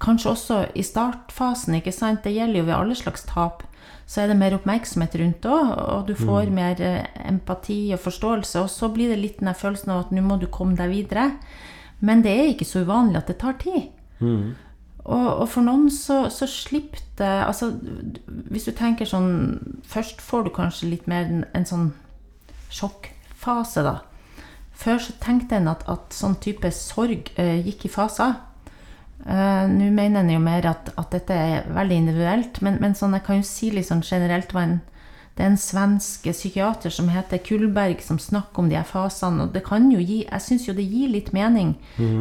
Kanskje 0.00 0.30
også 0.30 0.66
i 0.74 0.82
startfasen, 0.82 1.74
ikke 1.74 1.92
sant. 1.92 2.24
Det 2.24 2.34
gjelder 2.34 2.58
jo 2.60 2.64
ved 2.64 2.74
alle 2.74 2.94
slags 2.94 3.26
tap. 3.28 3.62
Så 4.06 4.20
er 4.22 4.26
det 4.26 4.36
mer 4.36 4.54
oppmerksomhet 4.56 5.14
rundt 5.20 5.46
òg, 5.46 5.68
og 5.78 6.08
du 6.08 6.14
får 6.18 6.50
mer 6.50 6.80
eh, 6.82 7.06
empati 7.28 7.92
og 7.94 8.00
forståelse. 8.02 8.60
Og 8.60 8.70
så 8.70 8.88
blir 8.92 9.08
det 9.12 9.20
litt 9.20 9.40
den 9.40 9.54
følelsen 9.54 9.94
av 9.94 10.06
at 10.06 10.12
nå 10.12 10.24
må 10.26 10.36
du 10.36 10.48
komme 10.50 10.76
deg 10.76 10.90
videre. 10.90 11.30
Men 12.00 12.22
det 12.24 12.32
er 12.34 12.50
ikke 12.50 12.66
så 12.66 12.82
uvanlig 12.82 13.20
at 13.22 13.30
det 13.30 13.38
tar 13.38 13.56
tid. 13.62 13.88
Og, 15.04 15.28
og 15.42 15.48
for 15.50 15.66
noen 15.66 15.88
så, 15.90 16.28
så 16.30 16.46
slipper 16.46 17.00
det 17.18 17.26
Altså, 17.26 17.72
hvis 18.54 18.68
du 18.68 18.70
tenker 18.70 19.08
sånn 19.08 19.80
Først 19.82 20.20
får 20.22 20.44
du 20.46 20.50
kanskje 20.54 20.92
litt 20.92 21.08
mer 21.10 21.26
en, 21.26 21.40
en 21.58 21.66
sånn 21.66 21.88
sjokkfase, 22.70 23.82
da. 23.82 23.96
Før 24.82 24.98
så 24.98 25.14
tenkte 25.22 25.58
en 25.58 25.70
at, 25.70 25.84
at 25.90 26.14
sånn 26.16 26.38
type 26.42 26.70
sorg 26.74 27.30
eh, 27.38 27.60
gikk 27.62 27.86
i 27.86 27.92
faser. 27.92 28.34
Eh, 29.26 29.66
Nå 29.70 29.90
mener 29.94 30.24
en 30.24 30.32
jo 30.34 30.40
mer 30.42 30.66
at, 30.66 30.90
at 30.98 31.12
dette 31.14 31.36
er 31.36 31.68
veldig 31.70 31.98
individuelt, 32.02 32.58
men, 32.66 32.80
men 32.82 32.96
sånn, 32.98 33.14
jeg 33.14 33.26
kan 33.28 33.38
jo 33.38 33.46
si 33.46 33.70
litt 33.70 33.86
sånn 33.90 34.02
generelt 34.02 34.54
var 34.56 34.66
en, 34.66 34.80
det 35.36 35.44
er 35.46 35.52
en 35.52 35.60
svensk 35.60 36.26
psykiater 36.28 36.92
som 36.92 37.08
heter 37.12 37.40
Kullberg, 37.46 38.02
som 38.04 38.18
snakker 38.20 38.64
om 38.64 38.68
de 38.68 38.76
her 38.76 38.88
fasene. 38.88 39.46
Og 39.46 39.54
det 39.54 39.62
kan 39.64 39.86
jo 39.88 40.02
gi 40.02 40.26
Jeg 40.26 40.44
syns 40.44 40.66
jo 40.66 40.74
det 40.76 40.84
gir 40.84 41.08
litt 41.08 41.30
mening, 41.32 41.76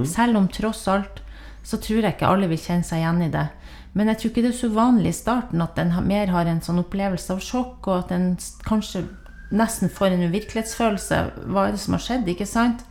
selv 0.07 0.39
om 0.39 0.47
tross 0.47 0.85
alt 0.87 1.19
så 1.67 1.77
tror 1.77 2.05
jeg 2.05 2.15
ikke 2.15 2.29
alle 2.29 2.47
vil 2.49 2.61
kjenne 2.61 2.87
seg 2.87 3.01
igjen 3.01 3.25
i 3.25 3.33
det. 3.33 3.47
Men 3.93 4.07
jeg 4.09 4.21
tror 4.21 4.31
ikke 4.31 4.43
det 4.45 4.51
er 4.53 4.59
så 4.61 4.69
vanlig 4.71 5.11
i 5.11 5.17
starten 5.17 5.61
at 5.61 5.79
en 5.81 5.91
mer 6.07 6.31
har 6.31 6.47
en 6.47 6.61
sånn 6.63 6.79
opplevelse 6.81 7.35
av 7.35 7.43
sjokk, 7.43 7.89
og 7.89 7.97
at 7.97 8.13
en 8.15 8.29
kanskje 8.65 9.03
nesten 9.51 9.91
får 9.91 10.15
en 10.15 10.25
uvirkelighetsfølelse. 10.29 11.19
Hva 11.51 11.67
er 11.67 11.75
det 11.75 11.83
som 11.83 11.97
har 11.97 12.03
skjedd? 12.05 12.29
ikke 12.31 12.47
sant? 12.49 12.85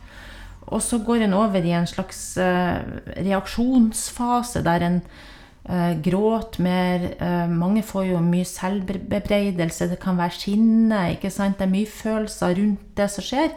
Og 0.71 0.81
så 0.83 1.01
går 1.03 1.25
en 1.25 1.35
over 1.35 1.65
i 1.65 1.73
en 1.75 1.89
slags 1.89 2.37
uh, 2.39 2.79
reaksjonsfase 3.17 4.61
der 4.63 4.85
en 4.87 4.99
uh, 5.67 5.93
gråter 6.03 6.63
mer. 6.63 7.07
Uh, 7.19 7.49
mange 7.51 7.83
får 7.83 8.11
jo 8.13 8.21
mye 8.23 8.47
selvbebreidelse, 8.47 9.89
det 9.91 9.99
kan 9.99 10.19
være 10.21 10.37
sinne. 10.37 11.09
ikke 11.15 11.33
sant? 11.33 11.57
Det 11.59 11.67
er 11.67 11.75
mye 11.75 11.89
følelser 11.89 12.55
rundt 12.61 12.85
det 12.97 13.09
som 13.11 13.25
skjer. 13.25 13.51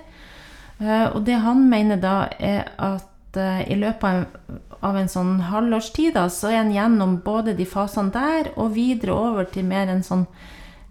Og 1.15 1.21
det 1.25 1.37
han 1.39 1.61
mener 1.71 2.01
da, 2.03 2.15
er 2.43 2.65
at 2.83 3.39
i 3.71 3.77
løpet 3.79 4.05
av, 4.05 4.57
av 4.85 4.97
en 4.99 5.09
sånn 5.09 5.37
halvårstid, 5.47 6.17
da, 6.17 6.27
så 6.29 6.51
er 6.51 6.59
en 6.65 6.73
gjennom 6.75 7.15
både 7.25 7.55
de 7.55 7.65
fasene 7.67 8.11
der, 8.13 8.51
og 8.59 8.75
videre 8.75 9.15
over 9.15 9.47
til 9.49 9.65
mer 9.71 9.89
en 9.89 10.03
sånn 10.05 10.27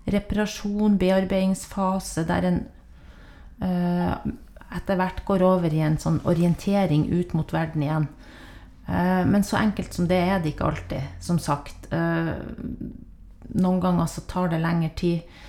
reparasjon, 0.09 0.97
bearbeidingsfase, 0.99 2.25
der 2.27 2.47
en 2.49 2.59
uh, 3.63 4.15
etter 4.73 4.97
hvert 4.99 5.23
går 5.27 5.45
over 5.45 5.73
i 5.73 5.83
en 5.85 5.99
sånn 6.01 6.19
orientering 6.27 7.05
ut 7.13 7.33
mot 7.37 7.53
verden 7.53 7.85
igjen. 7.85 8.09
Uh, 8.87 9.23
men 9.29 9.45
så 9.47 9.61
enkelt 9.61 9.95
som 9.95 10.09
det 10.09 10.19
er 10.19 10.43
det 10.43 10.53
ikke 10.53 10.67
alltid, 10.71 11.15
som 11.23 11.39
sagt. 11.39 11.87
Uh, 11.93 12.35
noen 13.53 13.79
ganger 13.83 14.09
så 14.11 14.25
tar 14.27 14.51
det 14.51 14.61
lengre 14.63 14.91
tid. 14.97 15.39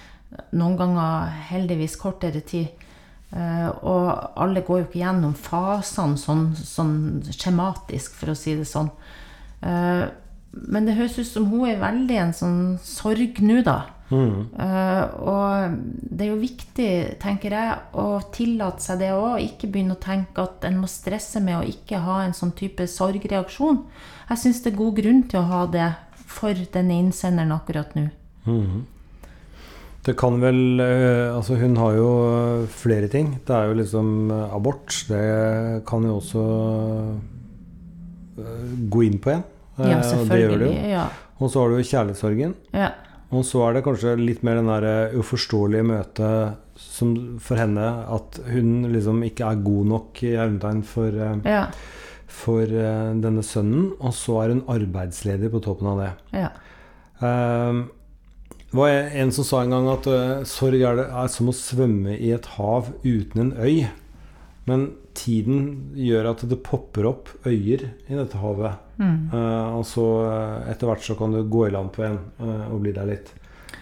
Noen 0.54 0.78
ganger 0.78 1.34
heldigvis 1.50 1.98
kortere 2.00 2.42
tid. 2.44 2.80
Og 3.34 4.06
alle 4.38 4.60
går 4.62 4.80
jo 4.80 4.84
ikke 4.84 4.98
gjennom 5.00 5.32
fasene 5.38 6.18
sånn, 6.18 6.44
sånn 6.54 6.96
skjematisk, 7.34 8.12
for 8.18 8.30
å 8.30 8.36
si 8.38 8.52
det 8.58 8.66
sånn. 8.68 8.90
Men 9.62 10.86
det 10.86 10.94
høres 10.98 11.16
ut 11.18 11.30
som 11.30 11.48
hun 11.50 11.64
er 11.70 11.80
veldig 11.82 12.18
en 12.20 12.34
sånn 12.36 12.60
sorg 12.82 13.40
nå, 13.42 13.62
da. 13.66 13.93
Eh, 14.12 15.04
og 15.24 15.76
det 16.04 16.26
er 16.26 16.30
jo 16.30 16.40
viktig, 16.40 16.88
tenker 17.22 17.56
jeg, 17.56 17.76
å 17.96 18.20
tillate 18.34 18.84
seg 18.84 19.00
det 19.00 19.12
òg. 19.16 19.38
Ikke 19.42 19.70
begynne 19.72 19.96
å 19.96 20.02
tenke 20.02 20.44
at 20.44 20.64
en 20.68 20.80
må 20.82 20.90
stresse 20.90 21.40
med 21.44 21.58
å 21.60 21.68
ikke 21.68 22.02
ha 22.04 22.20
en 22.24 22.36
sånn 22.36 22.54
type 22.56 22.86
sorgreaksjon. 22.90 23.80
Jeg 24.30 24.42
syns 24.42 24.64
det 24.64 24.74
er 24.74 24.80
god 24.80 24.98
grunn 25.00 25.22
til 25.30 25.40
å 25.40 25.48
ha 25.50 25.62
det 25.70 25.92
for 26.34 26.66
denne 26.74 26.98
innsenderen 27.04 27.54
akkurat 27.54 27.94
nå. 27.96 28.08
Det 30.04 30.12
kan 30.20 30.36
vel 30.36 30.80
eh, 30.84 31.30
Altså, 31.32 31.56
hun 31.56 31.78
har 31.80 31.94
jo 31.96 32.08
eh, 32.28 32.66
flere 32.68 33.08
ting. 33.08 33.38
Det 33.46 33.56
er 33.56 33.70
jo 33.70 33.78
liksom 33.80 34.28
abort. 34.50 34.92
Det 35.08 35.84
kan 35.88 36.04
jo 36.04 36.18
også 36.20 36.44
gå 38.90 39.04
inn 39.06 39.20
på 39.22 39.30
en. 39.30 39.44
Ja, 39.78 40.02
selvfølgelig. 40.02 40.28
det 40.28 40.40
gjør 40.40 40.58
det 40.60 40.68
jo. 40.68 40.92
Ja. 40.92 41.08
Og 41.42 41.50
så 41.50 41.60
har 41.62 41.70
du 41.70 41.78
jo 41.78 41.86
kjærlighetssorgen. 41.88 42.54
Ja. 42.74 42.92
Og 43.34 43.42
så 43.46 43.64
er 43.66 43.74
det 43.76 43.82
kanskje 43.86 44.12
litt 44.20 44.44
mer 44.46 44.60
den 44.60 44.68
der 44.70 44.84
eh, 44.86 45.16
uforståelige 45.18 45.86
møtet 45.88 46.60
som 46.78 47.14
for 47.42 47.58
henne 47.58 47.86
at 48.14 48.38
hun 48.50 48.84
liksom 48.92 49.22
ikke 49.26 49.48
er 49.48 49.62
god 49.64 49.88
nok 49.90 50.22
i 50.26 50.34
hermetegn 50.36 50.84
for, 50.86 51.08
eh, 51.10 51.36
Ja. 51.48 51.64
for 52.30 52.62
eh, 52.62 53.10
denne 53.24 53.42
sønnen. 53.46 53.92
Og 53.98 54.14
så 54.14 54.38
er 54.44 54.54
hun 54.54 54.62
arbeidsledig 54.70 55.50
på 55.50 55.62
toppen 55.66 55.90
av 55.94 55.98
det. 56.04 56.12
ja. 56.40 56.52
Um, 57.24 57.84
det 58.74 58.80
var 58.80 58.88
en 58.90 59.30
som 59.32 59.44
sa 59.46 59.60
en 59.62 59.70
gang 59.70 59.84
at 59.88 60.06
sorg 60.50 60.80
er, 60.82 60.96
det, 60.98 61.04
er 61.06 61.28
som 61.30 61.46
å 61.48 61.52
svømme 61.54 62.16
i 62.18 62.32
et 62.34 62.44
hav 62.56 62.88
uten 63.04 63.40
en 63.40 63.52
øy. 63.62 63.84
Men 64.66 64.86
tiden 65.14 65.92
gjør 65.98 66.30
at 66.32 66.42
det 66.48 66.62
popper 66.64 67.06
opp 67.10 67.28
øyer 67.44 67.82
i 68.08 68.16
dette 68.16 68.38
havet. 68.40 68.78
Mm. 68.96 69.30
Uh, 69.34 69.76
og 69.78 69.84
så 69.88 70.04
eh, 70.24 70.70
etter 70.72 70.88
hvert 70.88 71.02
så 71.04 71.16
kan 71.18 71.34
du 71.34 71.42
gå 71.50 71.66
i 71.66 71.72
land 71.74 71.90
på 71.92 72.04
en 72.06 72.16
uh, 72.40 72.70
og 72.72 72.80
bli 72.84 72.92
der 72.96 73.08
litt. 73.10 73.32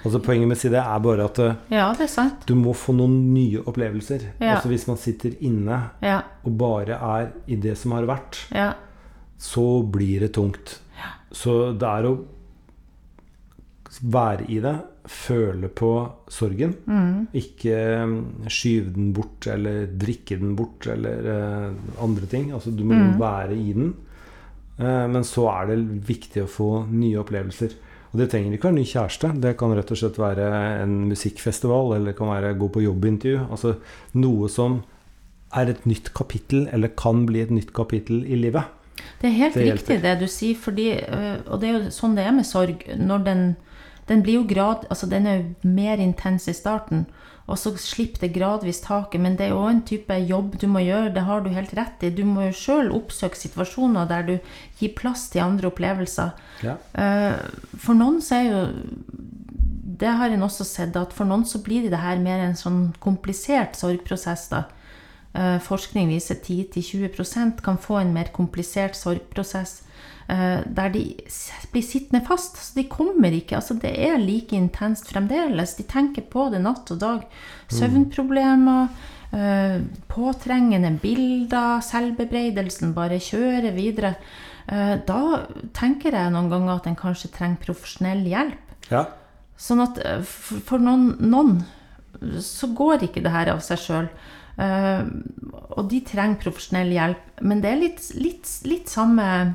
Altså 0.03 0.19
Poenget 0.25 0.49
med 0.51 0.57
å 0.59 0.61
si 0.65 0.71
det 0.73 0.81
er 0.83 1.03
bare 1.05 1.27
at 1.29 1.39
uh, 1.39 1.53
ja, 1.71 1.85
det 1.95 2.09
sant. 2.11 2.43
du 2.49 2.57
må 2.59 2.73
få 2.75 2.95
noen 2.99 3.15
nye 3.35 3.63
opplevelser. 3.63 4.25
Ja. 4.43 4.57
Altså 4.57 4.73
Hvis 4.73 4.89
man 4.91 4.99
sitter 4.99 5.37
inne 5.47 5.79
Ja. 6.03 6.19
og 6.43 6.57
bare 6.59 6.99
er 6.99 7.31
i 7.47 7.61
det 7.63 7.77
som 7.79 7.95
har 7.95 8.09
vært, 8.11 8.41
Ja. 8.51 8.73
så 9.39 9.83
blir 9.87 10.27
det 10.27 10.33
tungt. 10.35 10.81
Så 11.33 11.73
det 11.79 11.89
er 11.89 12.11
å 12.11 12.17
være 14.03 14.49
i 14.51 14.59
det, 14.65 14.75
føle 15.09 15.69
på 15.69 15.89
sorgen. 16.31 16.75
Mm. 16.87 17.27
Ikke 17.35 17.77
mm, 18.07 18.19
skyve 18.53 18.93
den 18.95 19.13
bort 19.17 19.47
eller 19.51 19.87
drikke 19.99 20.39
den 20.39 20.55
bort 20.59 20.87
eller 20.87 21.27
uh, 21.27 22.05
andre 22.05 22.27
ting. 22.31 22.53
Altså 22.53 22.71
Du 22.71 22.85
må 22.85 22.95
Mm. 22.95 23.19
være 23.21 23.57
i 23.57 23.73
den. 23.73 23.95
Uh, 24.79 25.09
men 25.11 25.23
så 25.25 25.49
er 25.51 25.67
det 25.73 25.81
viktig 26.09 26.45
å 26.45 26.51
få 26.51 26.71
nye 26.91 27.19
opplevelser. 27.21 27.75
Og 28.13 28.21
det 28.21 28.29
trenger 28.31 28.53
ikke 28.55 28.69
være 28.69 28.77
ny 28.79 28.85
kjæreste. 28.85 29.33
Det 29.41 29.57
kan 29.57 29.73
rett 29.75 29.91
og 29.91 29.97
slett 29.99 30.19
være 30.21 30.47
en 30.83 31.09
musikkfestival, 31.09 31.95
eller 31.97 32.13
det 32.13 32.19
kan 32.19 32.29
være 32.29 32.55
gå 32.61 32.69
på 32.75 32.83
jobbintervju. 32.85 33.47
Altså 33.51 33.77
noe 34.15 34.49
som 34.53 34.83
er 35.57 35.71
et 35.73 35.87
nytt 35.89 36.13
kapittel, 36.17 36.67
eller 36.73 36.89
kan 36.97 37.25
bli 37.27 37.41
et 37.41 37.51
nytt 37.51 37.73
kapittel 37.77 38.23
i 38.29 38.37
livet. 38.37 38.65
Det 39.21 39.31
er 39.31 39.37
helt 39.39 39.55
Det 39.55 39.65
riktig 39.73 40.03
det 40.03 40.19
du 40.21 40.27
sier, 40.29 40.55
fordi, 40.55 40.91
øh, 41.09 41.39
og 41.49 41.61
det 41.61 41.69
er 41.69 41.73
jo 41.79 41.91
sånn 41.91 42.15
det 42.15 42.27
er 42.27 42.33
med 42.37 42.45
sorg. 42.47 42.85
Når 43.01 43.25
den, 43.25 43.43
den 44.09 44.23
blir 44.23 44.41
jo 44.41 44.47
grad, 44.49 44.87
altså 44.91 45.07
den 45.07 45.27
er 45.27 45.37
jo 45.39 45.69
mer 45.69 46.01
intens 46.03 46.49
i 46.51 46.55
starten, 46.57 47.07
og 47.47 47.59
så 47.59 47.73
slipper 47.79 48.23
det 48.25 48.33
gradvis 48.37 48.81
taket. 48.85 49.21
Men 49.21 49.37
det 49.37 49.47
er 49.47 49.55
jo 49.55 49.63
en 49.67 49.83
type 49.87 50.15
jobb 50.29 50.57
du 50.63 50.69
må 50.71 50.83
gjøre, 50.85 51.13
det 51.15 51.25
har 51.27 51.43
du 51.43 51.51
helt 51.55 51.75
rett 51.77 52.05
i. 52.07 52.11
Du 52.15 52.23
må 52.27 52.47
jo 52.49 52.55
sjøl 52.57 52.93
oppsøke 52.95 53.39
situasjoner 53.39 54.09
der 54.11 54.27
du 54.29 54.35
gir 54.79 54.95
plass 54.99 55.29
til 55.33 55.45
andre 55.45 55.71
opplevelser. 55.73 56.33
Ja. 56.63 56.77
Eh, 56.95 57.39
For 57.83 57.99
noen 57.99 58.21
så 58.23 58.39
er 58.39 58.47
jo 58.51 58.63
Det 60.03 60.09
har 60.19 60.33
en 60.35 60.43
også 60.43 60.65
sett, 60.67 60.97
at 60.97 61.13
for 61.15 61.29
noen 61.29 61.45
så 61.47 61.61
blir 61.63 61.85
det 61.91 61.99
her 62.01 62.19
mer 62.19 62.41
en 62.43 62.57
sånn 62.59 62.95
komplisert 62.99 63.77
sorgprosess. 63.79 64.49
da. 64.51 64.65
Eh, 65.35 65.59
Forskning 65.63 66.09
viser 66.09 66.35
10-20 66.43 67.61
kan 67.63 67.79
få 67.79 68.01
en 68.01 68.13
mer 68.13 68.33
komplisert 68.33 68.97
sorgprosess. 68.97 69.83
Eh, 70.33 70.63
Der 70.67 70.89
de 70.95 71.03
blir 71.73 71.85
sittende 71.85 72.25
fast. 72.27 72.57
Så 72.57 72.75
de 72.79 72.87
kommer 72.89 73.33
ikke. 73.37 73.57
altså 73.61 73.75
Det 73.81 73.93
er 73.99 74.19
like 74.19 74.57
intenst 74.57 75.13
fremdeles. 75.13 75.77
De 75.77 75.85
tenker 75.85 76.23
på 76.33 76.49
det 76.53 76.63
natt 76.65 76.91
og 76.95 76.99
dag. 77.03 77.27
Søvnproblemer, 77.73 78.89
eh, 79.33 79.81
påtrengende 80.09 80.99
bilder, 81.03 81.81
selvbebreidelsen 81.85 82.95
bare 82.95 83.19
kjører 83.21 83.73
videre. 83.77 84.17
Eh, 84.69 84.97
Da 85.07 85.47
tenker 85.75 86.13
jeg 86.13 86.33
noen 86.33 86.51
ganger 86.51 86.77
at 86.77 86.87
en 86.87 86.97
kanskje 86.97 87.33
trenger 87.33 87.57
profesjonell 87.67 88.25
hjelp. 88.25 88.59
ja. 88.91 89.07
Sånn 89.59 89.81
at 89.83 89.99
for 90.27 90.59
for 90.61 90.79
noen, 90.79 91.17
noen 91.21 91.65
så 92.41 92.67
går 92.75 93.03
ikke 93.07 93.23
det 93.23 93.31
her 93.31 93.49
av 93.53 93.61
seg 93.61 93.79
sjøl. 93.79 94.09
og 94.59 95.89
de 95.89 96.01
trenger 96.01 96.41
profesjonell 96.43 96.91
hjelp. 96.93 97.23
Men 97.41 97.61
det 97.61 97.71
er 97.71 97.81
litt, 97.81 98.15
litt, 98.15 98.49
litt 98.65 98.89
samme, 98.89 99.55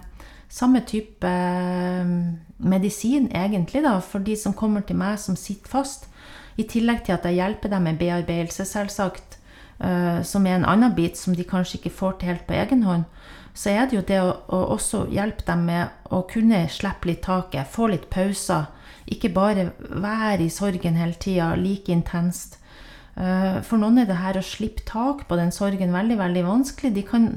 samme 0.50 0.82
type 0.88 1.28
eh, 1.28 2.12
medisin, 2.58 3.28
egentlig, 3.36 3.84
da, 3.84 3.98
for 4.00 4.24
de 4.24 4.36
som 4.40 4.56
kommer 4.56 4.86
til 4.88 4.98
meg 5.00 5.20
som 5.20 5.36
sitter 5.36 5.70
fast. 5.70 6.08
I 6.58 6.66
tillegg 6.66 7.04
til 7.06 7.18
at 7.18 7.26
jeg 7.28 7.38
hjelper 7.38 7.70
dem 7.70 7.86
med 7.86 8.00
bearbeidelse, 8.00 8.66
selvsagt, 8.66 9.38
eh, 9.80 10.24
som 10.24 10.48
er 10.48 10.58
en 10.58 10.66
annen 10.66 10.96
bit 10.96 11.18
som 11.18 11.36
de 11.36 11.46
kanskje 11.46 11.82
ikke 11.82 11.94
får 12.00 12.18
til 12.18 12.34
helt 12.34 12.48
på 12.48 12.58
egen 12.58 12.84
hånd. 12.84 13.06
så 13.58 13.70
er 13.70 13.88
det 13.90 13.96
jo 13.96 14.02
det 14.06 14.18
å, 14.22 14.34
å 14.54 14.58
også 14.76 15.08
hjelpe 15.10 15.42
dem 15.48 15.64
med 15.66 15.90
å 16.14 16.22
kunne 16.30 16.68
slippe 16.70 17.10
litt 17.10 17.24
taket, 17.26 17.66
få 17.66 17.88
litt 17.90 18.06
pauser. 18.10 18.68
Ikke 19.10 19.32
bare 19.34 19.72
være 19.80 20.46
i 20.46 20.50
sorgen 20.54 20.94
hele 20.94 21.18
tida, 21.18 21.56
like 21.56 21.92
intenst. 21.92 22.60
Eh, 23.18 23.62
for 23.66 23.82
noen 23.82 23.98
er 23.98 24.06
det 24.06 24.20
her 24.22 24.38
å 24.38 24.46
slippe 24.46 24.86
tak 24.86 25.26
på 25.28 25.38
den 25.40 25.50
sorgen 25.52 25.96
veldig, 25.96 26.20
veldig 26.20 26.44
vanskelig. 26.46 26.94
De 26.94 27.04
kan 27.08 27.30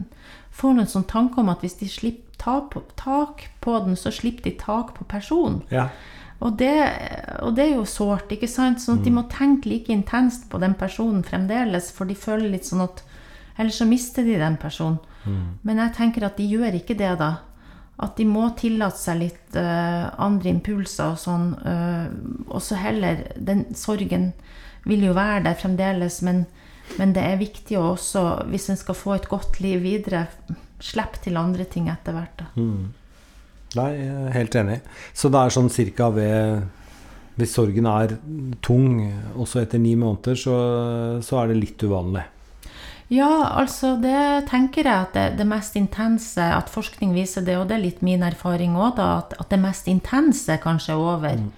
få 0.53 0.75
noen 0.75 0.91
sånn 0.91 1.09
tanker 1.09 1.41
om 1.41 1.49
at 1.49 1.65
hvis 1.65 1.79
de 1.81 1.89
slipper 1.89 2.30
tak 2.41 3.45
på 3.61 3.77
den, 3.85 3.97
så 3.97 4.13
slipper 4.15 4.49
de 4.49 4.57
tak 4.61 4.95
på 4.97 5.07
personen. 5.09 5.61
Ja. 5.71 5.89
Og 6.41 6.57
det, 6.57 6.73
og 7.45 7.55
det, 7.57 7.67
er 7.67 7.75
jo 7.77 7.85
sårt, 7.85 8.33
ikke 8.33 8.49
sant? 8.49 8.81
Sånn 8.81 9.01
at 9.01 9.05
de 9.05 9.13
må 9.13 9.27
tenke 9.29 9.69
like 9.69 9.93
intenst 9.93 10.49
på 10.49 10.61
den 10.63 10.73
personen 10.81 11.21
fremdeles, 11.27 11.91
for 11.93 12.09
de 12.09 12.17
føler 12.17 12.49
litt 12.55 12.69
sånn 12.69 12.87
at 12.87 13.05
Ellers 13.61 13.77
så 13.77 13.85
mister 13.85 14.25
de 14.25 14.39
den 14.41 14.55
personen. 14.57 14.97
Mm. 15.29 15.41
Men 15.69 15.81
jeg 15.83 15.93
tenker 15.99 16.25
at 16.25 16.39
de 16.39 16.47
gjør 16.49 16.79
ikke 16.79 16.97
det, 16.97 17.11
da. 17.21 17.43
At 18.01 18.17
de 18.17 18.25
må 18.25 18.47
tillate 18.57 18.97
seg 18.97 19.19
litt 19.21 19.59
uh, 19.59 20.07
andre 20.23 20.55
impulser 20.55 21.11
og 21.13 21.19
sånn. 21.21 21.51
Uh, 21.61 22.09
og 22.49 22.63
så 22.65 22.79
heller 22.81 23.27
Den 23.37 23.67
sorgen 23.77 24.31
vil 24.89 25.05
jo 25.05 25.13
være 25.13 25.45
der 25.51 25.59
fremdeles, 25.61 26.23
men, 26.25 26.47
men 26.99 27.13
det 27.17 27.23
er 27.23 27.41
viktig 27.41 27.79
å 27.79 27.93
også, 27.95 28.25
hvis 28.51 28.71
en 28.73 28.81
skal 28.81 28.99
få 28.99 29.15
et 29.17 29.29
godt 29.31 29.61
liv 29.63 29.83
videre, 29.85 30.27
slippe 30.81 31.21
til 31.23 31.37
andre 31.37 31.67
ting 31.69 31.91
etter 31.93 32.17
hvert. 32.17 32.41
da. 32.41 32.49
Mm. 32.57 32.91
Nei, 33.79 33.91
jeg 33.95 34.11
er 34.11 34.35
helt 34.35 34.57
enig. 34.59 34.77
Så 35.15 35.31
det 35.31 35.41
er 35.41 35.55
sånn 35.55 35.71
cirka 35.71 36.11
ved 36.15 36.69
Hvis 37.39 37.55
sorgen 37.55 37.87
er 37.87 38.17
tung 38.61 38.99
også 39.39 39.63
etter 39.63 39.81
ni 39.81 39.95
måneder, 39.97 40.37
så, 40.37 40.57
så 41.25 41.39
er 41.41 41.53
det 41.53 41.61
litt 41.61 41.85
uvanlig. 41.87 42.27
Ja, 43.11 43.57
altså 43.59 43.95
det 43.99 44.51
tenker 44.51 44.85
jeg 44.87 45.07
at 45.07 45.17
det, 45.17 45.25
det, 45.41 45.47
mest 45.49 45.75
intense 45.79 46.45
At 46.55 46.71
forskning 46.71 47.11
viser 47.17 47.43
det, 47.43 47.57
og 47.59 47.67
det 47.71 47.79
er 47.79 47.83
litt 47.87 48.05
min 48.07 48.23
erfaring 48.23 48.77
òg, 48.79 48.93
da, 48.99 49.09
at, 49.23 49.35
at, 49.39 49.49
det 49.51 49.59
mest 49.63 49.89
intense 49.91 50.59
kanskje 50.63 50.95
er 50.95 51.01
over 51.01 51.41
mm. 51.41 51.49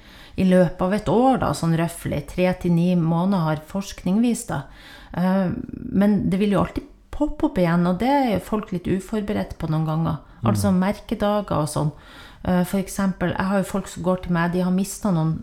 i 0.41 0.47
løpet 0.49 0.87
av 0.87 0.97
et 0.97 1.11
år, 1.13 1.43
da, 1.43 1.51
sånn 1.57 1.77
røftlig. 1.81 2.23
Tre 2.31 2.55
til 2.63 2.77
ni 2.77 2.93
måneder 2.97 3.49
har 3.49 3.65
forskning 3.73 4.23
vist, 4.25 4.53
da. 4.53 4.63
Uh, 5.13 5.53
men 5.93 6.31
det 6.33 6.41
vil 6.41 6.57
jo 6.57 6.63
alltid 6.63 6.89
poppe 7.13 7.49
opp 7.51 7.61
igjen, 7.61 7.87
og 7.87 8.01
det 8.01 8.11
er 8.11 8.45
folk 8.45 8.73
litt 8.73 8.89
uforberedt 8.89 9.57
på 9.61 9.69
noen 9.71 9.87
ganger. 9.89 10.21
Mm. 10.41 10.51
Altså 10.51 10.73
merkedager 10.75 11.61
og 11.61 11.71
sånn. 11.71 11.95
F.eks. 12.43 12.71
for 12.73 12.81
eksempel, 12.81 13.35
jeg 13.37 13.47
har 13.47 13.61
jo 13.61 13.69
folk 13.69 13.91
som 13.91 14.03
går 14.03 14.25
til 14.25 14.35
meg, 14.35 14.51
de 14.51 14.65
har 14.67 14.75
mista 14.75 15.13
noen 15.15 15.37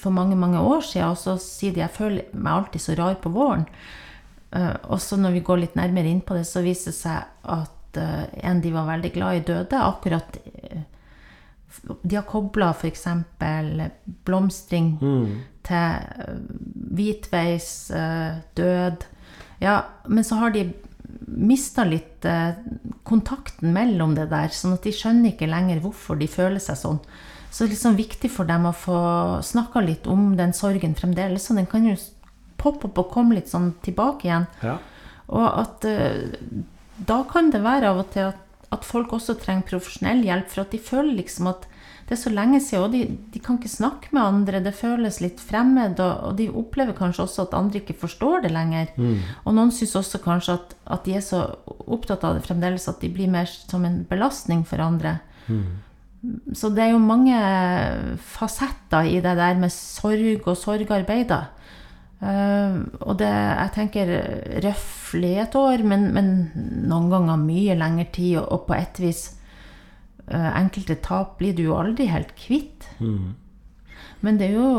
for 0.00 0.14
mange, 0.14 0.38
mange 0.40 0.62
år 0.62 0.80
siden, 0.86 1.12
og 1.12 1.18
så 1.20 1.34
sier 1.42 1.74
de 1.74 1.82
jeg 1.82 1.92
føler 1.92 2.30
meg 2.32 2.52
alltid 2.54 2.84
så 2.86 2.96
rar 2.96 3.18
på 3.20 3.32
våren. 3.34 3.66
Uh, 4.54 4.72
og 4.94 5.02
så 5.02 5.18
når 5.20 5.34
vi 5.36 5.42
går 5.44 5.60
litt 5.64 5.76
nærmere 5.76 6.08
inn 6.08 6.22
på 6.24 6.38
det, 6.38 6.46
så 6.48 6.62
viser 6.64 6.94
det 6.94 7.00
seg 7.02 7.50
at 7.56 7.72
en 7.96 8.58
de 8.60 8.70
var 8.74 8.88
veldig 8.90 9.10
glad 9.14 9.38
i, 9.38 9.44
døde. 9.48 9.78
Akkurat 9.80 10.34
De 12.02 12.12
har 12.12 12.26
kobla 12.28 12.74
f.eks. 12.74 13.06
blomstring 14.26 14.90
mm. 15.00 15.30
til 15.64 16.34
hvitveis, 16.98 17.70
død. 18.52 19.06
Ja, 19.62 19.78
men 20.06 20.24
så 20.24 20.38
har 20.40 20.52
de 20.54 20.68
mista 21.26 21.84
litt 21.84 22.24
eh, 22.24 22.58
kontakten 23.06 23.72
mellom 23.74 24.14
det 24.16 24.28
der, 24.30 24.52
sånn 24.52 24.76
at 24.76 24.86
de 24.86 24.92
skjønner 24.94 25.32
ikke 25.32 25.48
lenger 25.50 25.80
hvorfor 25.84 26.18
de 26.20 26.28
føler 26.30 26.62
seg 26.62 26.78
sånn. 26.80 27.00
Så 27.50 27.64
det 27.64 27.70
er 27.70 27.74
liksom 27.74 27.96
viktig 27.96 28.30
for 28.32 28.48
dem 28.48 28.66
å 28.68 28.74
få 28.76 28.98
snakka 29.46 29.80
litt 29.84 30.08
om 30.10 30.34
den 30.36 30.52
sorgen 30.56 30.96
fremdeles. 30.98 31.46
Så 31.46 31.56
den 31.56 31.68
kan 31.70 31.86
jo 31.88 31.94
poppe 32.60 32.90
opp 32.90 32.98
og 33.00 33.12
komme 33.14 33.38
litt 33.38 33.48
sånn 33.48 33.70
tilbake 33.84 34.28
igjen. 34.28 34.48
Ja. 34.66 34.76
Og 35.32 35.46
at 35.62 35.86
eh, 35.88 36.26
da 36.96 37.22
kan 37.30 37.48
det 37.54 37.64
være 37.64 37.92
av 37.92 38.02
og 38.02 38.10
til 38.12 38.28
at, 38.30 38.42
at 38.74 38.84
folk 38.84 39.14
også 39.16 39.38
trenger 39.40 39.70
profesjonell 39.70 40.24
hjelp, 40.26 40.50
for 40.52 40.66
at 40.66 40.74
de 40.74 40.82
føler 40.82 41.16
liksom 41.22 41.48
at 41.52 41.64
det 42.06 42.14
er 42.14 42.20
så 42.20 42.30
lenge 42.30 42.60
siden, 42.62 42.84
og 42.86 42.92
de, 42.94 43.00
de, 43.34 43.40
kan 43.42 43.56
ikke 43.58 43.70
snakke 43.72 44.12
med 44.14 44.22
andre. 44.22 44.60
Det 44.62 44.72
føles 44.78 45.18
litt 45.18 45.40
fremmed, 45.42 45.98
og, 45.98 46.28
og 46.28 46.36
de 46.38 46.46
opplever 46.54 46.94
kanskje 46.94 47.24
også 47.24 47.46
at 47.48 47.56
andre 47.58 47.80
ikke 47.80 47.96
forstår 47.98 48.44
det 48.44 48.52
lenger. 48.54 48.92
Mm. 48.94 49.16
Og 49.42 49.56
noen 49.56 49.72
syns 49.74 49.96
også 49.98 50.20
kanskje 50.22 50.54
at, 50.54 50.76
at, 50.86 51.02
de 51.02 51.16
er 51.18 51.24
så 51.26 51.42
opptatt 51.66 52.22
av 52.22 52.38
det 52.38 52.46
fremdeles 52.46 52.86
at 52.92 53.02
de 53.02 53.10
blir 53.10 53.32
mer 53.32 53.50
som 53.50 53.82
en 53.88 54.04
belastning 54.06 54.62
for 54.68 54.84
andre. 54.84 55.16
Mm. 55.50 55.66
Så 56.54 56.70
det 56.74 56.84
er 56.84 56.94
jo 56.94 57.02
mange 57.02 57.40
fasetter 58.22 59.10
i 59.10 59.18
det 59.24 59.34
der 59.38 59.58
med 59.58 59.74
sorg 59.74 60.46
og 60.46 60.54
sorgarbeid. 60.62 61.34
Uh, 62.22 62.86
og 63.02 63.18
det, 63.18 63.32
jeg 63.34 63.72
tenker 63.74 64.12
røftlig 64.62 65.34
et 65.42 65.58
år, 65.58 65.82
men, 65.82 66.06
men, 66.14 66.30
noen 66.86 67.10
ganger 67.10 67.42
mye 67.42 67.74
lengre 67.82 68.06
tid, 68.14 68.36
og, 68.44 68.46
og 68.46 68.70
på 68.70 68.78
et 68.78 69.02
vis 69.02 69.24
enkelte 70.26 70.96
tap 71.04 71.36
blir 71.38 71.54
du 71.54 71.66
jo 71.68 71.76
aldri 71.78 72.08
helt 72.10 72.32
kvitt. 72.38 72.88
Mm. 72.98 73.34
Men 74.24 74.38
det 74.40 74.48
er 74.48 74.56
jo 74.56 74.70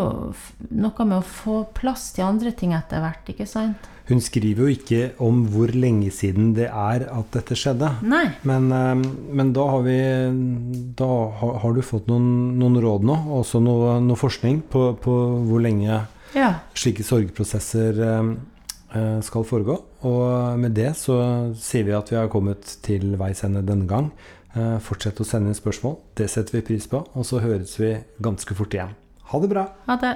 noe 0.76 1.06
med 1.06 1.20
å 1.20 1.26
få 1.26 1.62
plass 1.78 2.10
til 2.16 2.26
andre 2.28 2.52
ting 2.58 2.74
etter 2.76 3.04
hvert, 3.04 3.30
ikke 3.32 3.48
sant? 3.50 3.86
Hun 4.08 4.22
skriver 4.24 4.64
jo 4.64 4.72
ikke 4.72 5.02
om 5.24 5.42
hvor 5.52 5.72
lenge 5.76 6.10
siden 6.16 6.54
det 6.56 6.70
er 6.70 7.06
at 7.12 7.34
dette 7.36 7.58
skjedde. 7.60 7.90
Nei. 8.08 8.24
Men, 8.48 8.70
eh, 8.72 8.94
men 9.36 9.52
da, 9.56 9.66
har, 9.74 9.84
vi, 9.84 9.98
da 10.98 11.10
har, 11.42 11.76
du 11.76 11.84
fått 11.84 12.08
noen, 12.12 12.30
noen 12.60 12.80
råd 12.84 13.08
nå, 13.08 13.18
og 13.28 13.42
også 13.42 13.62
noe, 13.64 13.98
noe 14.04 14.20
forskning 14.20 14.62
på, 14.72 14.90
på, 15.04 15.18
hvor 15.50 15.64
lenge 15.64 16.00
ja. 16.36 16.54
slike 16.78 17.04
sorgprosesser 17.04 18.00
eh, 18.06 19.20
skal 19.28 19.46
foregå. 19.48 19.76
Og 20.08 20.56
med 20.62 20.76
det 20.78 20.94
så 20.96 21.20
sier 21.60 21.84
vi 21.90 21.96
at 21.98 22.08
vi 22.14 22.20
har 22.20 22.32
kommet 22.32 22.78
til 22.88 23.12
veis 23.20 23.44
ende 23.44 23.66
denne 23.68 23.90
gang. 23.92 24.12
Eh, 24.58 24.78
fortsett 24.82 25.20
å 25.22 25.28
sende 25.28 25.52
inn 25.52 25.58
spørsmål. 25.58 26.00
Det 26.18 26.30
setter 26.32 26.58
vi 26.58 26.66
pris 26.72 26.88
på. 26.90 27.04
Og 27.14 27.28
så 27.28 27.42
høres 27.44 27.76
vi 27.80 27.94
ganske 28.24 28.58
fort 28.58 28.74
igjen. 28.74 28.96
Ha 29.30 29.42
det 29.44 29.52
bra. 29.52 29.68
Ha 29.86 29.98
det. 30.02 30.16